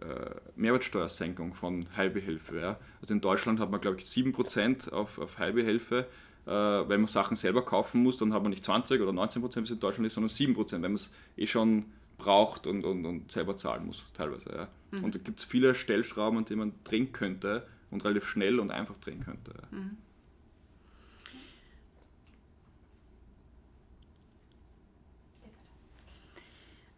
[0.00, 2.60] äh, Mehrwertsteuersenkung von Heilbehelfe.
[2.60, 2.78] Ja?
[3.00, 6.06] Also in Deutschland hat man, glaube ich, 7% auf, auf Heilbehelfe.
[6.46, 9.46] Äh, wenn man Sachen selber kaufen muss, dann hat man nicht 20 oder 19 wie
[9.46, 11.84] es in Deutschland ist, sondern 7% wenn man es eh schon
[12.18, 14.50] braucht und, und, und selber zahlen muss, teilweise.
[14.50, 14.68] Ja.
[14.90, 15.04] Mhm.
[15.04, 18.70] Und da gibt es viele Stellschrauben, an denen man drehen könnte und relativ schnell und
[18.70, 19.52] einfach drehen könnte.
[19.54, 19.78] Ja.
[19.78, 19.96] Mhm.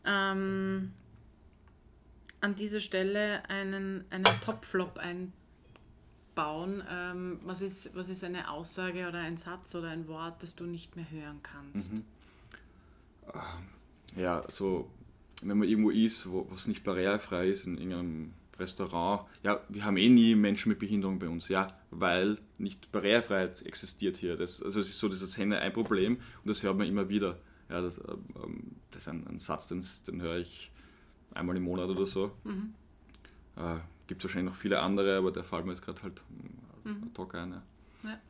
[0.05, 0.93] Ähm,
[2.45, 6.83] an dieser Stelle einen, einen Top-Flop einbauen.
[6.91, 10.65] Ähm, was, ist, was ist eine Aussage oder ein Satz oder ein Wort, das du
[10.65, 11.93] nicht mehr hören kannst?
[11.93, 12.05] Mhm.
[14.17, 14.91] Ja, so,
[15.43, 19.97] wenn man irgendwo ist, wo es nicht barrierefrei ist, in irgendeinem Restaurant, ja, wir haben
[19.97, 24.37] eh nie Menschen mit Behinderung bei uns, ja, weil nicht Barrierefreiheit existiert hier.
[24.37, 27.39] Das, also es ist so dieses Henne ein Problem und das hört man immer wieder.
[27.75, 30.71] Ja, das, ähm, das ist ein, ein Satz, den, den höre ich
[31.35, 32.31] einmal im Monat oder so.
[32.45, 32.73] Mhm.
[33.57, 36.23] Äh, Gibt es wahrscheinlich noch viele andere, aber der fällt mir jetzt gerade halt
[36.85, 37.03] mhm.
[37.11, 37.51] ad hoc ein.
[37.51, 37.63] Ja.
[38.05, 38.21] ja.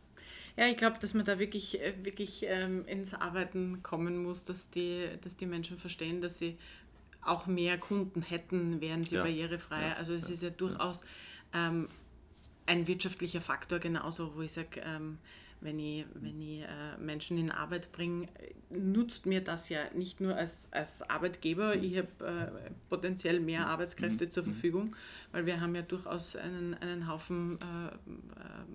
[0.57, 4.71] Ja, ich glaube, dass man da wirklich, äh, wirklich ähm, ins Arbeiten kommen muss, dass
[4.71, 6.57] die, dass die Menschen verstehen, dass sie
[7.21, 9.25] auch mehr Kunden hätten, wären sie ja.
[9.25, 9.89] barrierefrei.
[9.89, 9.95] Ja.
[9.97, 11.03] Also es ist ja durchaus
[11.53, 11.89] ähm,
[12.65, 15.19] ein wirtschaftlicher Faktor genauso, wo ich sage, ähm,
[15.65, 16.67] wenn ich, wenn ich äh,
[17.01, 18.29] Menschen in Arbeit bringe,
[18.71, 23.67] nutzt mir das ja nicht nur als, als Arbeitgeber, ich habe äh, potenziell mehr mhm.
[23.67, 24.53] Arbeitskräfte zur mhm.
[24.53, 24.97] Verfügung,
[25.33, 27.91] weil wir haben ja durchaus einen, einen Haufen äh, äh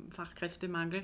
[0.09, 1.03] Fachkräftemangel,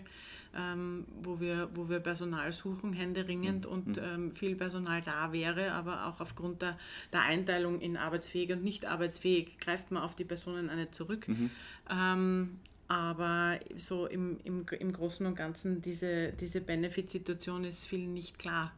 [0.57, 3.71] ähm, wo, wir, wo wir Personal suchen, händeringend mhm.
[3.71, 6.79] und ähm, viel Personal da wäre, aber auch aufgrund der,
[7.13, 11.27] der Einteilung in arbeitsfähig und nicht arbeitsfähig greift man auf die Personen eine zurück.
[11.27, 11.51] Mhm.
[11.91, 18.37] Ähm, aber so im, im, im Großen und Ganzen, diese, diese Benefit-Situation ist vielen nicht
[18.37, 18.73] klar.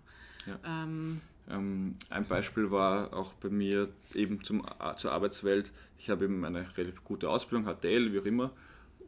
[0.45, 0.59] Ja.
[0.65, 4.65] Ähm, ähm, ein Beispiel war auch bei mir eben zum,
[4.97, 5.71] zur Arbeitswelt.
[5.97, 8.51] Ich habe eben eine relativ gute Ausbildung, HTL, wie auch immer,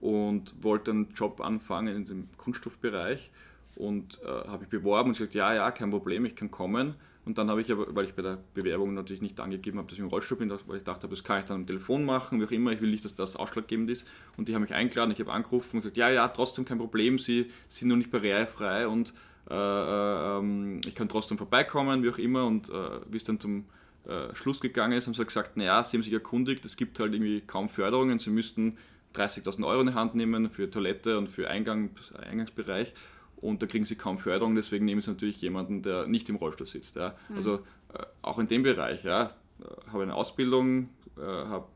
[0.01, 3.29] und wollte einen Job anfangen in dem Kunststoffbereich
[3.75, 6.95] und äh, habe ich beworben und gesagt, ja, ja, kein Problem, ich kann kommen.
[7.25, 9.97] Und dann habe ich aber, weil ich bei der Bewerbung natürlich nicht angegeben habe, dass
[9.97, 12.45] ich im Rollstuhl bin, weil ich dachte, das kann ich dann am Telefon machen, wie
[12.45, 14.07] auch immer, ich will nicht, dass das ausschlaggebend ist.
[14.37, 17.19] Und die haben mich eingeladen, ich habe angerufen und gesagt, ja, ja, trotzdem kein Problem,
[17.19, 19.13] sie sind nur nicht barrierefrei und
[19.49, 22.45] äh, äh, ähm, ich kann trotzdem vorbeikommen, wie auch immer.
[22.45, 22.73] Und äh,
[23.09, 23.65] wie es dann zum
[24.07, 27.13] äh, Schluss gegangen ist, haben sie gesagt, naja, sie haben sich erkundigt, es gibt halt
[27.13, 28.77] irgendwie kaum Förderungen, sie müssten
[29.15, 31.89] 30.000 Euro in die Hand nehmen für Toilette und für Eingang,
[32.29, 32.93] Eingangsbereich
[33.41, 36.67] und da kriegen sie kaum Förderung, deswegen nehmen sie natürlich jemanden, der nicht im Rollstuhl
[36.67, 36.95] sitzt.
[36.95, 37.15] Ja.
[37.29, 37.35] Mhm.
[37.35, 37.55] Also
[37.93, 41.67] äh, auch in dem Bereich, ja, äh, habe eine Ausbildung, äh, habe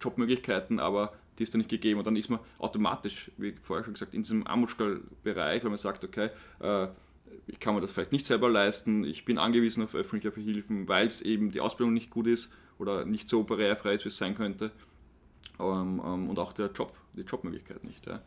[0.00, 3.94] Jobmöglichkeiten, aber die ist da nicht gegeben und dann ist man automatisch, wie vorher schon
[3.94, 6.88] gesagt, in diesem Armutsskal-Bereich, weil man sagt, okay, äh,
[7.46, 11.06] ich kann mir das vielleicht nicht selber leisten, ich bin angewiesen auf öffentliche Hilfen, weil
[11.06, 14.34] es eben die Ausbildung nicht gut ist oder nicht so barrierefrei ist, wie es sein
[14.34, 14.70] könnte
[15.60, 18.06] ähm, ähm, und auch der Job, die Jobmöglichkeit nicht.
[18.06, 18.20] Ja.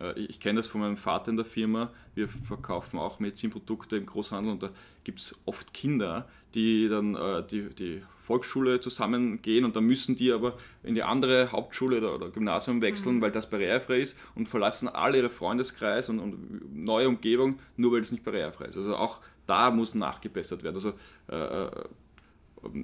[0.00, 1.90] Äh, ich kenne das von meinem Vater in der Firma.
[2.14, 4.70] Wir verkaufen auch Medizinprodukte im Großhandel und da
[5.04, 10.32] gibt es oft Kinder, die dann äh, die, die Volksschule zusammengehen und dann müssen die
[10.32, 13.20] aber in die andere Hauptschule oder, oder Gymnasium wechseln, mhm.
[13.22, 18.00] weil das barrierefrei ist und verlassen alle ihre Freundeskreis und, und, neue Umgebung, nur weil
[18.00, 18.76] es nicht barrierefrei ist.
[18.76, 20.76] Also auch da muss nachgebessert werden.
[20.76, 20.92] Also
[21.30, 21.70] äh, äh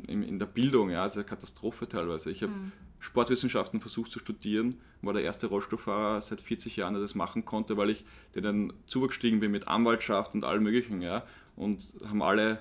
[0.06, 2.30] in, in, der Bildung, ja, also eine Katastrophe teilweise.
[2.30, 2.72] Ich habe mhm.
[3.00, 7.76] Sportwissenschaften versucht zu studieren, war der erste Rollstuhlfahrer seit 40 Jahren, der das machen konnte,
[7.76, 11.24] weil ich denen zugestiegen bin mit Anwaltschaft und allem möglichen, ja,
[11.56, 12.58] und haben alle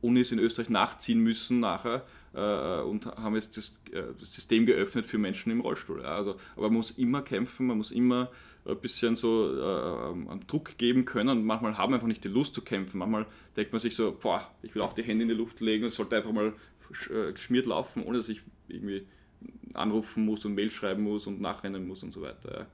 [0.00, 5.06] Unis in Österreich nachziehen müssen nachher äh, und haben jetzt das, äh, das, System geöffnet
[5.06, 6.02] für Menschen im Rollstuhl.
[6.02, 6.16] Ja.
[6.16, 8.30] Also, aber man muss immer kämpfen, man muss immer
[8.64, 12.62] ein bisschen so äh, Druck geben können und manchmal haben einfach nicht die Lust zu
[12.62, 12.98] kämpfen.
[12.98, 13.26] Manchmal
[13.56, 15.90] denkt man sich so, boah, ich will auch die Hände in die Luft legen und
[15.90, 16.52] sollte einfach mal
[17.10, 19.06] äh, geschmiert laufen, ohne dass ich irgendwie
[19.74, 22.66] anrufen muss und Mail schreiben muss und nachrennen muss und so weiter.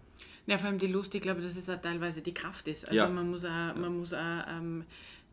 [0.46, 0.58] Ja.
[0.58, 2.86] Vor allem die Lust, ich glaube, dass es auch teilweise die Kraft ist.
[2.86, 3.08] Also ja.
[3.08, 4.84] man muss auch, man muss auch ähm,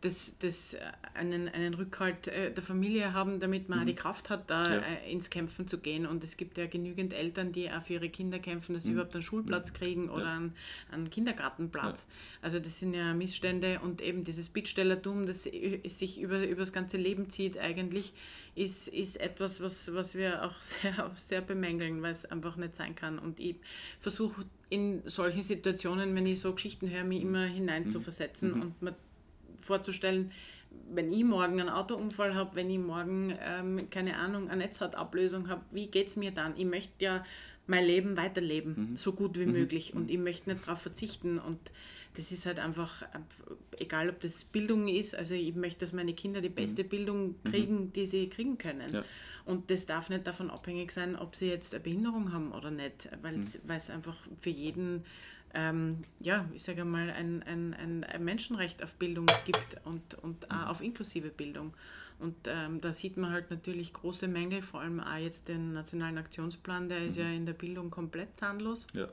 [0.05, 0.75] das, das
[1.15, 3.85] einen, einen Rückhalt äh, der Familie haben, damit man mhm.
[3.87, 4.81] die Kraft hat, da ja.
[4.81, 6.05] Äh, ins Kämpfen zu gehen.
[6.05, 8.97] Und es gibt ja genügend Eltern, die auch für ihre Kinder kämpfen, dass sie mhm.
[8.97, 9.75] überhaupt einen Schulplatz mhm.
[9.75, 10.35] kriegen oder ja.
[10.35, 10.53] einen,
[10.91, 12.05] einen, Kindergartenplatz.
[12.07, 12.15] Ja.
[12.43, 16.97] Also das sind ja Missstände und eben dieses Bittstellertum, das sich über, über das ganze
[16.97, 18.13] Leben zieht eigentlich,
[18.53, 22.93] ist, ist etwas, was, was wir auch sehr, sehr bemängeln, weil es einfach nicht sein
[22.93, 23.17] kann.
[23.17, 23.55] Und ich
[23.99, 28.61] versuche in solchen Situationen, wenn ich so Geschichten höre, mich immer hineinzuversetzen mhm.
[28.61, 28.95] und mir
[29.61, 30.31] vorzustellen,
[30.93, 35.61] wenn ich morgen einen Autounfall habe, wenn ich morgen, ähm, keine Ahnung, eine Netzhautablösung habe,
[35.71, 36.57] wie geht es mir dann?
[36.57, 37.25] Ich möchte ja
[37.67, 38.97] mein Leben weiterleben, mhm.
[38.97, 39.53] so gut wie mhm.
[39.53, 39.93] möglich.
[39.93, 41.39] Und ich möchte nicht darauf verzichten.
[41.39, 41.59] Und
[42.15, 43.03] das ist halt einfach,
[43.79, 46.89] egal ob das Bildung ist, also ich möchte, dass meine Kinder die beste mhm.
[46.89, 47.49] Bildung mhm.
[47.49, 48.91] kriegen, die sie kriegen können.
[48.91, 49.03] Ja.
[49.45, 53.09] Und das darf nicht davon abhängig sein, ob sie jetzt eine Behinderung haben oder nicht,
[53.21, 53.47] weil mhm.
[53.69, 55.03] es einfach für jeden,
[55.55, 60.55] ähm, ja, ich sage mal, ein, ein, ein, Menschenrecht auf Bildung gibt und, und auch
[60.55, 60.67] mhm.
[60.67, 61.73] auf inklusive Bildung.
[62.19, 66.17] Und ähm, da sieht man halt natürlich große Mängel, vor allem auch jetzt den Nationalen
[66.17, 67.23] Aktionsplan, der ist mhm.
[67.23, 68.85] ja in der Bildung komplett zahnlos.
[68.93, 69.09] Ja.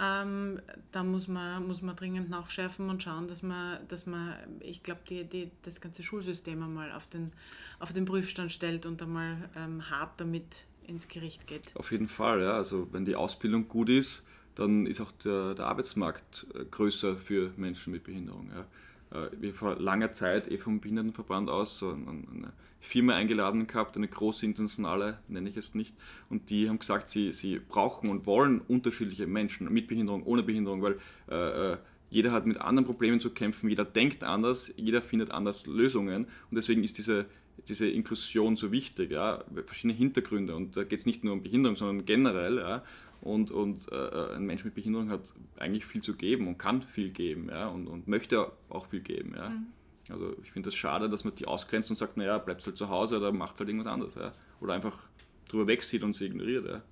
[0.00, 4.82] Ähm, da muss man, muss man dringend nachschärfen und schauen, dass man, dass man ich
[4.82, 7.32] glaube, die, die, das ganze Schulsystem einmal auf den,
[7.78, 11.76] auf den Prüfstand stellt und einmal ähm, hart damit ins Gericht geht.
[11.76, 12.54] Auf jeden Fall, ja.
[12.54, 17.52] Also wenn die Ausbildung gut ist, dann ist auch der, der Arbeitsmarkt äh, größer für
[17.56, 18.50] Menschen mit Behinderung.
[18.54, 18.66] Ja
[19.12, 24.08] äh, wir vor langer Zeit eh vom Behindertenverband aus so eine Firma eingeladen gehabt, eine
[24.08, 25.94] große internationale, nenne ich es nicht,
[26.28, 30.82] und die haben gesagt, sie, sie brauchen und wollen unterschiedliche Menschen mit Behinderung, ohne Behinderung,
[30.82, 30.98] weil
[31.30, 31.76] äh, äh,
[32.10, 36.56] jeder hat mit anderen Problemen zu kämpfen, jeder denkt anders, jeder findet anders Lösungen und
[36.56, 37.26] deswegen ist diese,
[37.68, 41.76] diese Inklusion so wichtig, ja, verschiedene Hintergründe und da geht es nicht nur um Behinderung,
[41.76, 42.82] sondern generell, ja,
[43.22, 47.10] und, und äh, ein Mensch mit Behinderung hat eigentlich viel zu geben und kann viel
[47.10, 49.34] geben ja, und, und möchte auch viel geben.
[49.36, 49.48] Ja.
[49.48, 49.66] Mhm.
[50.08, 52.76] Also ich finde es das schade, dass man die ausgrenzt und sagt, naja, bleibt halt
[52.76, 54.16] zu Hause oder macht halt irgendwas anderes.
[54.16, 54.32] Ja.
[54.60, 55.04] Oder einfach
[55.48, 56.66] drüber wegsieht und sie ignoriert.
[56.66, 56.82] Ja.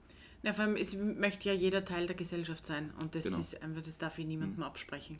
[0.42, 3.38] Ja, vor allem, es möchte ja jeder Teil der Gesellschaft sein und das genau.
[3.38, 4.62] ist einfach, das darf ich niemandem mhm.
[4.62, 5.18] absprechen.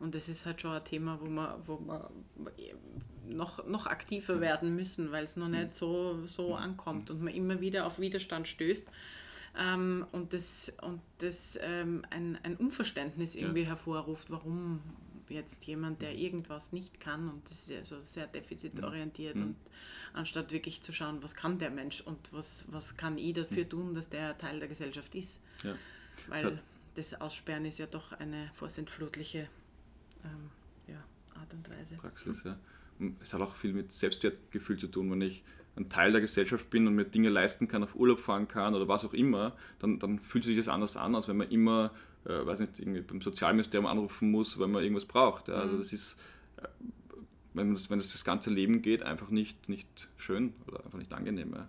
[0.00, 2.10] Und das ist halt schon ein Thema, wo wir, wo wir
[3.28, 4.40] noch, noch aktiver mhm.
[4.40, 6.54] werden müssen, weil es noch nicht so, so mhm.
[6.54, 8.90] ankommt und man immer wieder auf Widerstand stößt
[9.58, 13.68] ähm, und das, und das ähm, ein, ein Unverständnis irgendwie ja.
[13.68, 14.80] hervorruft, warum
[15.28, 19.42] jetzt jemand, der irgendwas nicht kann und das ist also sehr defizitorientiert mhm.
[19.42, 19.56] und
[20.12, 23.70] anstatt wirklich zu schauen, was kann der Mensch und was, was kann ich dafür mhm.
[23.70, 25.40] tun, dass der Teil der Gesellschaft ist.
[25.62, 25.76] Ja.
[26.28, 26.60] Weil
[26.94, 29.48] das Aussperren ist ja doch eine vorsintflutliche
[30.24, 30.50] ähm,
[30.88, 31.02] ja,
[31.34, 31.96] Art und Weise.
[31.96, 32.58] Praxis, ja.
[33.20, 35.42] Es hat auch viel mit Selbstwertgefühl zu tun, wenn ich
[35.76, 38.88] ein Teil der Gesellschaft bin und mir Dinge leisten kann, auf Urlaub fahren kann oder
[38.88, 41.92] was auch immer, dann, dann fühlt sich das anders an, als wenn man immer,
[42.24, 45.48] äh, weiß nicht, irgendwie beim Sozialministerium anrufen muss, wenn man irgendwas braucht.
[45.48, 45.54] Ja.
[45.54, 45.78] Also mhm.
[45.78, 46.16] das ist,
[46.56, 46.68] äh,
[47.54, 51.12] wenn, das, wenn es das ganze Leben geht, einfach nicht, nicht schön oder einfach nicht
[51.12, 51.52] angenehm.
[51.54, 51.68] Ja.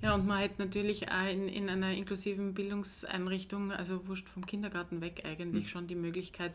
[0.00, 5.00] Ja, und man hat natürlich auch in, in einer inklusiven Bildungseinrichtung, also wurscht vom Kindergarten
[5.00, 5.68] weg, eigentlich mhm.
[5.68, 6.52] schon die Möglichkeit,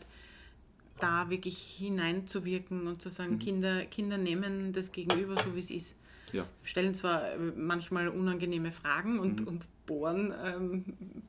[0.98, 3.38] da wirklich hineinzuwirken und zu sagen, mhm.
[3.38, 5.94] Kinder, Kinder nehmen das Gegenüber so, wie es ist
[6.32, 6.46] ja.
[6.62, 9.48] stellen zwar äh, manchmal unangenehme Fragen und, mhm.
[9.48, 10.84] und bohren ähm,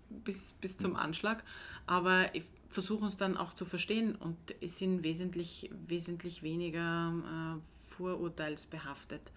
[0.10, 0.98] bis, bis zum mhm.
[0.98, 1.44] Anschlag,
[1.86, 2.26] aber
[2.70, 7.14] versuchen uns dann auch zu verstehen und sind wesentlich, wesentlich weniger
[7.58, 9.32] äh, vorurteilsbehaftet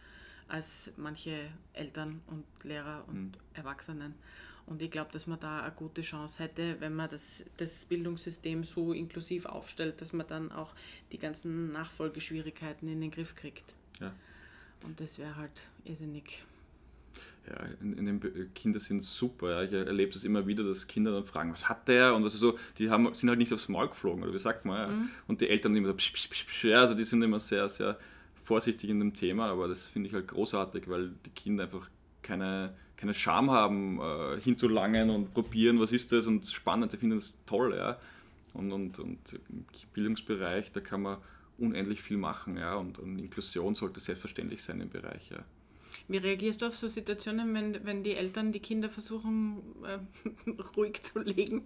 [0.49, 3.33] als manche Eltern und Lehrer und mhm.
[3.55, 4.15] Erwachsenen.
[4.67, 8.65] Und ich glaube, dass man da eine gute Chance hätte, wenn man das, das Bildungssystem
[8.65, 10.75] so inklusiv aufstellt, dass man dann auch
[11.11, 13.75] die ganzen Nachfolgeschwierigkeiten in den Griff kriegt.
[14.01, 14.13] Ja.
[14.85, 16.43] Und das wäre halt irrsinnig.
[17.49, 19.51] Ja, in, in den Kinder sind super.
[19.51, 19.63] Ja.
[19.63, 22.15] Ich erlebe das immer wieder, dass Kinder dann fragen, was hat der?
[22.15, 24.79] Und was so, die haben, sind halt nicht aufs Maul geflogen, oder wie sagt man?
[24.79, 24.97] Ja.
[24.97, 25.11] Mhm.
[25.27, 27.69] Und die Eltern immer so, psch, psch, psch, psch, ja, also die sind immer sehr,
[27.69, 27.99] sehr
[28.45, 31.89] vorsichtig in dem Thema, aber das finde ich halt großartig, weil die Kinder einfach
[32.23, 37.19] keine, keine Scham haben, äh, hinzulangen und probieren, was ist das und spannend, die finden
[37.19, 37.75] das toll.
[37.77, 37.99] Ja.
[38.55, 39.19] Und, und, und
[39.49, 39.65] im
[39.95, 41.19] Bildungsbereich, da kann man
[41.63, 42.57] unendlich viel machen.
[42.57, 45.31] Ja, und, und Inklusion sollte selbstverständlich sein im Bereich.
[45.31, 45.45] Ja.
[46.09, 51.03] Wie reagierst du auf so Situationen, wenn, wenn die Eltern die Kinder versuchen, äh, ruhig
[51.03, 51.63] zu legen?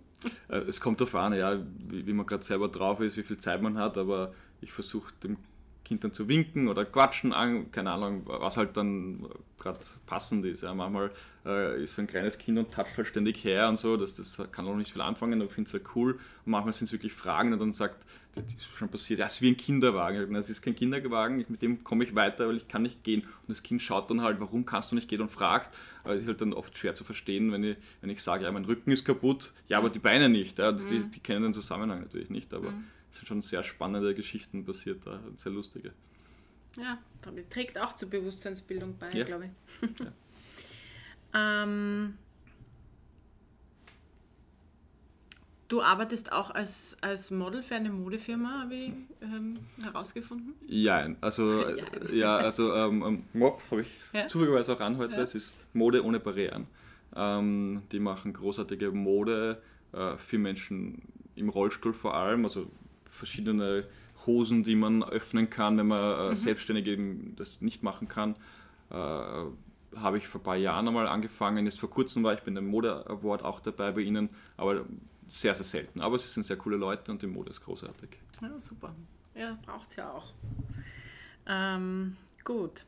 [0.48, 3.38] Äh, es kommt darauf an, ja, wie, wie man gerade selber drauf ist, wie viel
[3.38, 5.38] Zeit man hat, aber ich versuche dem
[5.87, 9.25] Kind dann zu winken oder quatschen an, keine Ahnung, was halt dann
[9.57, 10.64] gerade passend ist.
[10.64, 10.75] Ja.
[10.75, 11.12] Manchmal
[11.44, 14.42] äh, ist so ein kleines Kind und toucht halt ständig her und so, das, das
[14.51, 16.14] kann auch nicht viel anfangen, aber ich finde es halt cool.
[16.44, 19.35] Und manchmal sind es wirklich Fragen und dann sagt, das ist schon passiert, ja, es
[19.35, 20.35] ist wie ein Kinderwagen.
[20.35, 23.22] Es ist kein Kinderwagen, mit dem komme ich weiter, weil ich kann nicht gehen.
[23.22, 25.72] Und das Kind schaut dann halt, warum kannst du nicht gehen und fragt.
[26.03, 28.51] Aber es ist halt dann oft schwer zu verstehen, wenn ich, wenn ich sage, ja,
[28.51, 30.59] mein Rücken ist kaputt, ja, aber die Beine nicht.
[30.59, 30.72] Ja.
[30.72, 30.88] Das, mhm.
[30.88, 32.85] die, die kennen den Zusammenhang natürlich nicht, aber mhm
[33.16, 35.92] sind schon sehr spannende Geschichten passiert da, sehr lustige.
[36.76, 36.98] Ja,
[37.50, 39.24] trägt auch zur Bewusstseinsbildung bei, Ja.
[39.24, 39.46] glaube
[39.81, 39.90] ich.
[41.35, 42.18] ähm,
[45.68, 50.55] du arbeitest auch als, als Model für eine Modefirma, habe ich ähm, herausgefunden.
[50.66, 52.14] Ja, also, äh, Jein.
[52.14, 54.29] ja, also ähm, ähm, Mob habe ich Ja.
[54.29, 55.14] zufälligerweise auch an heute.
[55.14, 55.22] Ja.
[55.22, 56.66] Es ist Mode ohne Barrieren.
[57.14, 61.00] Ähm, die machen großartige Mode äh, für Menschen
[61.35, 62.70] im Rollstuhl vor allem, also
[63.16, 63.85] verschiedene
[64.26, 68.37] Hosen, die man öffnen kann, wenn man äh, selbstständig eben das nicht machen kann.
[68.90, 71.64] Äh, habe ich vor ein paar Jahren einmal angefangen.
[71.64, 74.85] Jetzt vor kurzem war ich bei einem Mode Award auch dabei bei ihnen, aber
[75.29, 76.00] sehr, sehr selten.
[76.00, 78.11] Aber sie sind sehr coole Leute und die Mode ist großartig.
[78.42, 78.94] Ja, super.
[79.35, 80.33] Ja, braucht es ja auch.
[81.46, 82.85] Ähm, gut.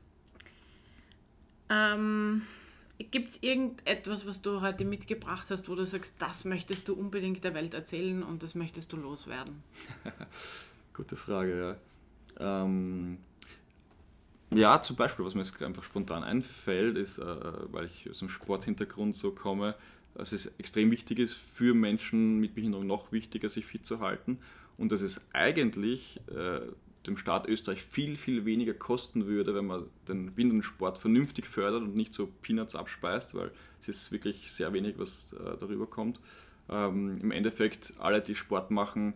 [1.71, 2.43] Ähm,
[2.99, 7.45] Gibt es irgendetwas, was du heute mitgebracht hast, wo du sagst, das möchtest du unbedingt
[7.45, 9.63] der Welt erzählen und das möchtest du loswerden?
[10.95, 11.79] Gute Frage,
[12.39, 12.65] ja.
[12.65, 13.19] Ähm,
[14.51, 17.25] ja, zum Beispiel, was mir jetzt einfach spontan einfällt, ist, äh,
[17.73, 19.77] weil ich aus dem Sporthintergrund so komme,
[20.15, 24.39] dass es extrem wichtig ist, für Menschen mit Behinderung noch wichtiger, sich fit zu halten
[24.77, 26.61] und dass es eigentlich äh,
[27.09, 31.97] dem Staat Österreich viel, viel weniger kosten würde, wenn man den Behindertensport vernünftig fördert und
[31.97, 36.21] nicht so Peanuts abspeist, weil es ist wirklich sehr wenig, was äh, darüber kommt.
[36.69, 39.15] Ähm, Im Endeffekt, alle, die Sport machen,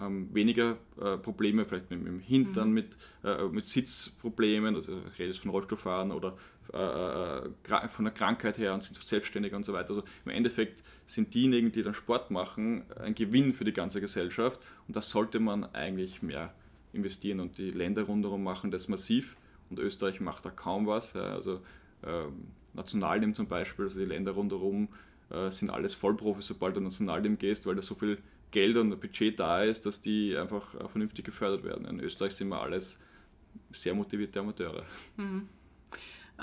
[0.00, 5.18] ähm, weniger äh, Probleme, vielleicht mit, mit dem Hintern, mit, äh, mit Sitzproblemen, also ich
[5.18, 6.36] rede jetzt von Rollstuhlfahren oder
[6.72, 9.90] äh, äh, gra- von der Krankheit her und sind selbstständig und so weiter.
[9.90, 14.60] Also im Endeffekt sind diejenigen, die dann Sport machen, ein Gewinn für die ganze Gesellschaft
[14.88, 16.52] und das sollte man eigentlich mehr
[16.94, 19.36] investieren und die Länder rundherum machen das massiv
[19.70, 21.14] und Österreich macht da kaum was.
[21.16, 21.60] Also
[22.04, 24.88] ähm, Nationalteam zum Beispiel, also die Länder rundherum
[25.30, 28.18] äh, sind alles Vollprofis, sobald du Nationalteam gehst, weil da so viel
[28.50, 31.86] Geld und Budget da ist, dass die einfach äh, vernünftig gefördert werden.
[31.86, 32.98] In Österreich sind wir alles
[33.72, 34.84] sehr motivierte Amateure.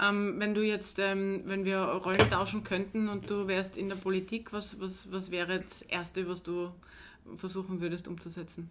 [0.01, 3.95] Ähm, wenn du jetzt, ähm, wenn wir Rollen tauschen könnten und du wärst in der
[3.95, 6.71] Politik, was, was, was wäre das Erste, was du
[7.35, 8.69] versuchen würdest umzusetzen?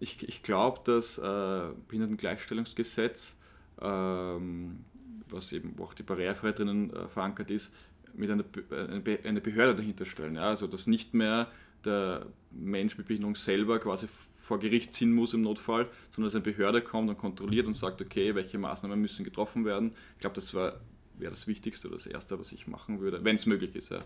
[0.00, 3.36] Ich, ich glaube, das äh, Behindertengleichstellungsgesetz,
[3.80, 4.84] ähm,
[5.28, 7.72] was eben auch die Barrierefreiheit drinnen äh, verankert ist,
[8.14, 10.34] mit einer, eine Be- eine Behörde dahinter stellen.
[10.34, 10.48] Ja?
[10.48, 11.48] Also, dass nicht mehr
[11.84, 16.42] der Mensch mit Behinderung selber quasi vor Gericht ziehen muss im Notfall, sondern dass eine
[16.42, 19.92] Behörde kommt und kontrolliert und sagt, okay, welche Maßnahmen müssen getroffen werden.
[20.14, 20.80] Ich glaube, das wäre
[21.18, 23.90] das Wichtigste oder das Erste, was ich machen würde, wenn es möglich ist.
[23.90, 24.02] Ja.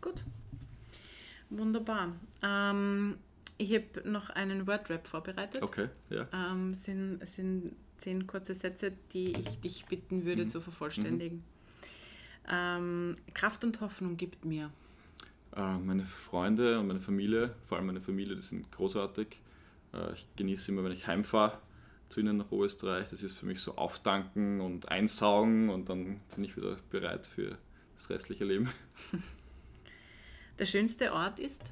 [0.00, 0.24] Gut.
[1.48, 2.14] Wunderbar.
[2.42, 3.14] Ähm,
[3.58, 5.62] ich habe noch einen Wordrap vorbereitet.
[5.62, 6.26] Okay, ja.
[6.32, 10.48] Ähm, sind, sind zehn kurze Sätze, die ich dich bitten würde Mhm.
[10.48, 11.44] zu vervollständigen.
[12.48, 14.70] Ähm, Kraft und Hoffnung gibt mir.
[15.54, 19.40] Äh, meine Freunde und meine Familie, vor allem meine Familie, die sind großartig.
[19.92, 21.58] Äh, ich genieße immer, wenn ich heimfahre
[22.08, 23.10] zu ihnen nach Oberösterreich.
[23.10, 27.58] Das ist für mich so auftanken und einsaugen und dann bin ich wieder bereit für
[27.96, 28.70] das restliche Leben.
[30.58, 31.62] Der schönste Ort ist?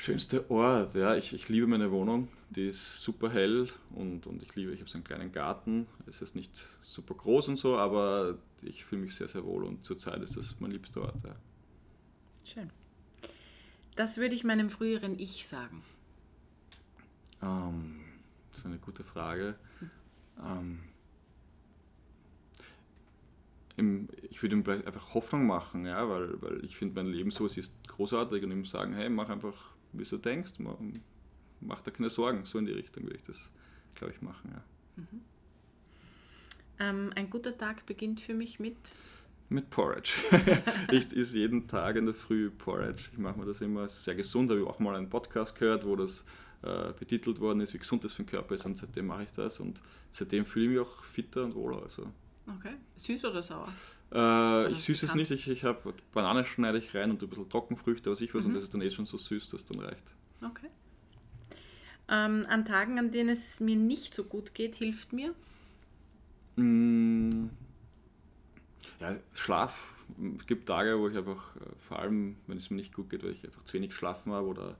[0.00, 2.28] Schönste Ort, ja, ich, ich liebe meine Wohnung.
[2.48, 5.86] Die ist super hell und, und ich liebe, ich habe so einen kleinen Garten.
[6.06, 9.84] Es ist nicht super groß und so, aber ich fühle mich sehr, sehr wohl und
[9.84, 11.22] zurzeit ist das mein liebster Ort.
[11.22, 11.36] Ja.
[12.46, 12.70] Schön.
[13.94, 15.82] Das würde ich meinem früheren Ich sagen.
[17.42, 18.00] Ähm,
[18.48, 19.54] das ist eine gute Frage.
[20.42, 20.78] Ähm,
[23.76, 27.30] ihm, ich würde ihm vielleicht einfach Hoffnung machen, ja, weil, weil ich finde mein Leben
[27.30, 30.52] so, es ist großartig und ihm sagen, hey, mach einfach, wie du denkst,
[31.60, 33.50] mach, dir keine Sorgen, so in die Richtung würde ich das,
[33.94, 34.52] glaube ich, machen.
[34.54, 34.62] Ja.
[36.80, 38.76] Ähm, ein guter Tag beginnt für mich mit.
[39.48, 40.12] Mit Porridge.
[40.92, 43.10] ich esse jeden Tag in der Früh Porridge.
[43.12, 44.50] Ich mache mir das immer sehr gesund.
[44.50, 46.24] Habe ich auch mal einen Podcast gehört, wo das
[46.62, 48.64] äh, betitelt worden ist, wie gesund das für den Körper ist.
[48.64, 49.58] Und seitdem mache ich das.
[49.58, 51.82] Und seitdem fühle ich mich auch fitter und wohler.
[51.82, 52.10] Also,
[52.58, 52.74] Okay.
[52.96, 53.72] Süß oder sauer?
[54.12, 55.30] Äh, ich süße es nicht.
[55.30, 58.34] Ich, ich habe Bananen schneide ich rein und ein bisschen Trockenfrüchte, was ich.
[58.34, 58.54] Und Mhm.
[58.54, 60.14] das ist dann eh schon so süß, dass dann reicht.
[60.42, 60.68] Okay.
[62.08, 65.34] Ähm, an Tagen, an denen es mir nicht so gut geht, hilft mir.
[66.56, 67.50] Mm,
[69.00, 69.94] Ja, Schlaf.
[70.38, 73.22] Es gibt Tage, wo ich einfach, äh, vor allem wenn es mir nicht gut geht,
[73.22, 74.78] weil ich einfach zu wenig geschlafen habe oder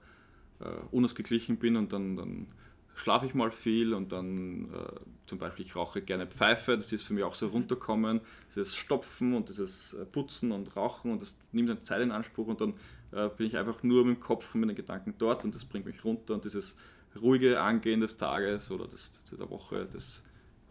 [0.61, 2.49] äh, unausgeglichen bin und dann, dann
[2.97, 7.05] schlafe ich mal viel und dann äh, zum Beispiel, ich rauche gerne Pfeife, das ist
[7.05, 11.37] für mich auch so runterkommen, dieses Stopfen und dieses äh, Putzen und Rauchen und das
[11.53, 12.75] nimmt dann Zeit in Anspruch und dann
[13.13, 15.65] äh, bin ich einfach nur mit dem Kopf und mit den Gedanken dort und das
[15.65, 16.77] bringt mich runter und dieses
[17.15, 20.23] ruhige Angehen des Tages oder des, der Woche, das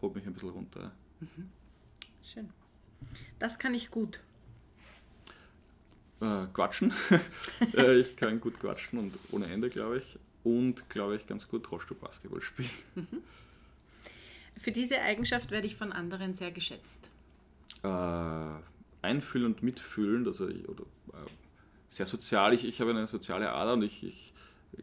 [0.01, 0.91] holt mich ein bisschen runter.
[2.21, 2.49] Schön.
[3.39, 4.19] Das kann ich gut.
[6.21, 6.93] Äh, quatschen.
[7.77, 10.19] Äh, ich kann gut quatschen und ohne Ende, glaube ich.
[10.43, 12.69] Und, glaube ich, ganz gut Rollstuhl-Basketball spielen.
[14.59, 17.09] Für diese Eigenschaft werde ich von anderen sehr geschätzt.
[17.81, 17.87] Äh,
[19.01, 20.83] einfühlen und mitfühlen, also ich, oder,
[21.13, 21.29] äh,
[21.89, 22.53] sehr sozial.
[22.53, 24.33] Ich, ich habe eine soziale Ader und ich, ich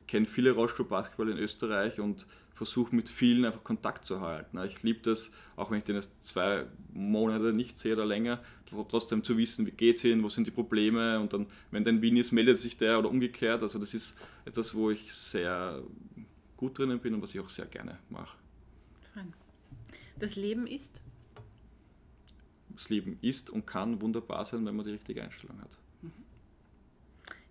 [0.07, 4.59] kenne viele Rollstuhl-Basketball in Österreich und versuche mit vielen einfach Kontakt zu halten.
[4.65, 6.65] Ich liebe das, auch wenn ich den jetzt zwei
[6.95, 8.43] Monate nicht sehe oder länger,
[8.89, 11.93] trotzdem zu wissen, wie geht es ihnen, wo sind die Probleme und dann, wenn der
[11.93, 13.63] in Wien ist, meldet sich der oder umgekehrt.
[13.63, 14.17] Also das ist
[14.47, 15.83] etwas, wo ich sehr
[16.57, 18.39] gut drinnen bin und was ich auch sehr gerne mache.
[19.13, 19.35] Fein.
[20.19, 21.01] Das Leben ist?
[22.71, 25.79] Das Leben ist und kann wunderbar sein, wenn man die richtige Einstellung hat.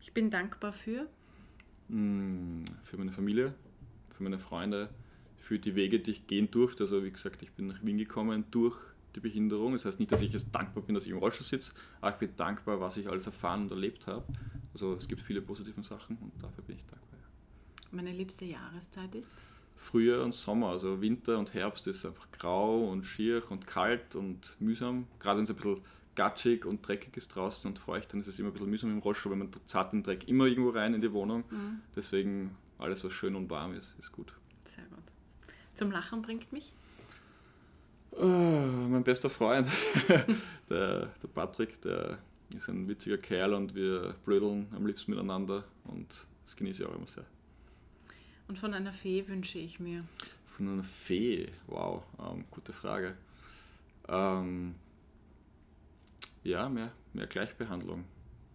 [0.02, 1.08] Ich bin dankbar für?
[1.88, 3.54] Mm, Für meine Familie,
[4.16, 4.90] für meine Freunde,
[5.38, 6.84] für die Wege, die ich gehen durfte.
[6.84, 8.78] Also wie gesagt, ich bin nach Wien gekommen durch
[9.16, 9.74] die Behinderung.
[9.74, 12.18] Das heißt nicht, dass ich jetzt dankbar bin, dass ich im Rollstuhl sitze, aber ich
[12.18, 14.26] bin dankbar, was ich alles erfahren und erlebt habe.
[14.74, 17.20] Also es gibt viele positive Sachen und dafür bin ich dankbar.
[17.20, 17.88] ja.
[17.92, 19.30] Meine liebste Jahreszeit ist?
[19.86, 24.56] Frühjahr und Sommer, also Winter und Herbst ist einfach grau und schier und kalt und
[24.60, 25.08] mühsam.
[25.20, 25.82] Gerade wenn es ein bisschen
[26.16, 29.00] gatschig und dreckig ist draußen und feucht, dann ist es immer ein bisschen mühsam im
[29.00, 31.44] Rollstuhl, weil man zahlt den Dreck immer irgendwo rein in die Wohnung.
[31.50, 31.82] Mhm.
[31.96, 34.34] Deswegen alles, was schön und warm ist, ist gut.
[34.66, 35.04] Sehr gut.
[35.76, 36.74] Zum Lachen bringt mich?
[38.12, 39.68] Oh, mein bester Freund,
[40.70, 42.18] der, der Patrick, der
[42.56, 46.08] ist ein witziger Kerl und wir blödeln am liebsten miteinander und
[46.46, 47.26] das genieße ich auch immer sehr.
[48.48, 50.04] Und von einer Fee wünsche ich mir.
[50.56, 53.16] Von einer Fee, wow, ähm, gute Frage.
[54.08, 54.76] Ähm,
[56.44, 58.06] ja, mehr, mehr Gleichbehandlung,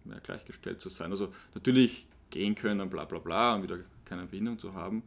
[0.05, 1.11] mehr gleichgestellt zu sein.
[1.11, 5.03] Also natürlich gehen können, bla bla bla und wieder keine Behinderung zu haben,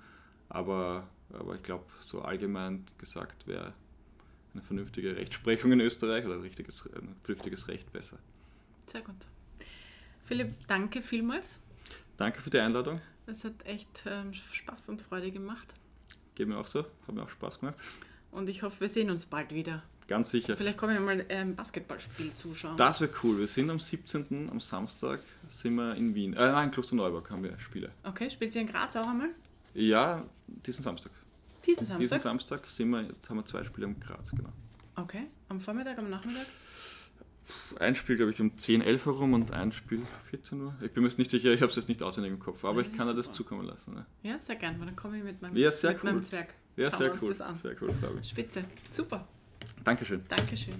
[0.48, 3.72] aber, aber ich glaube, so allgemein gesagt wäre
[4.52, 8.18] eine vernünftige Rechtsprechung in Österreich oder ein, richtiges, ein vernünftiges Recht besser.
[8.86, 9.16] Sehr gut.
[10.26, 11.58] Philipp, danke vielmals.
[12.16, 15.74] Danke für die Einladung, Es hat echt ähm, Spaß und Freude gemacht.
[16.34, 17.76] geht mir auch so, hat mir auch Spaß gemacht.
[18.30, 19.82] Und ich hoffe, wir sehen uns bald wieder.
[20.06, 20.56] Ganz sicher.
[20.56, 22.76] Vielleicht kommen wir mal ein Basketballspiel zuschauen.
[22.76, 23.38] Das wäre cool.
[23.38, 24.50] Wir sind am 17.
[24.50, 26.34] am Samstag sind wir in Wien.
[26.34, 27.90] Äh, nein, in Klosterneuburg haben wir Spiele.
[28.02, 29.30] Okay, spielt ihr in Graz auch einmal?
[29.72, 31.12] Ja, diesen Samstag.
[31.64, 32.00] Diesen Samstag?
[32.00, 34.52] Diesen Samstag sind wir, haben wir zwei Spiele am Graz, genau.
[34.96, 36.46] Okay, am Vormittag, am Nachmittag?
[37.78, 40.74] Ein Spiel, glaube ich, um 10, 11 herum und ein Spiel 14 Uhr.
[40.82, 42.82] Ich bin mir jetzt nicht sicher, ich habe es jetzt nicht auswendig im Kopf, aber
[42.82, 43.94] das ich kann dir das zukommen lassen.
[43.94, 44.06] Ne?
[44.22, 46.10] Ja, sehr gern, weil dann komme ich mit meinem, Ja, sehr mit cool.
[46.12, 46.54] meinem Zwerg.
[46.76, 47.34] Ja, Schauen sehr cool.
[47.34, 48.28] Sehr cool, glaube ich.
[48.28, 48.64] Spitze.
[48.90, 49.28] Super.
[49.84, 50.22] Dankeschön.
[50.28, 50.74] Dankeschön.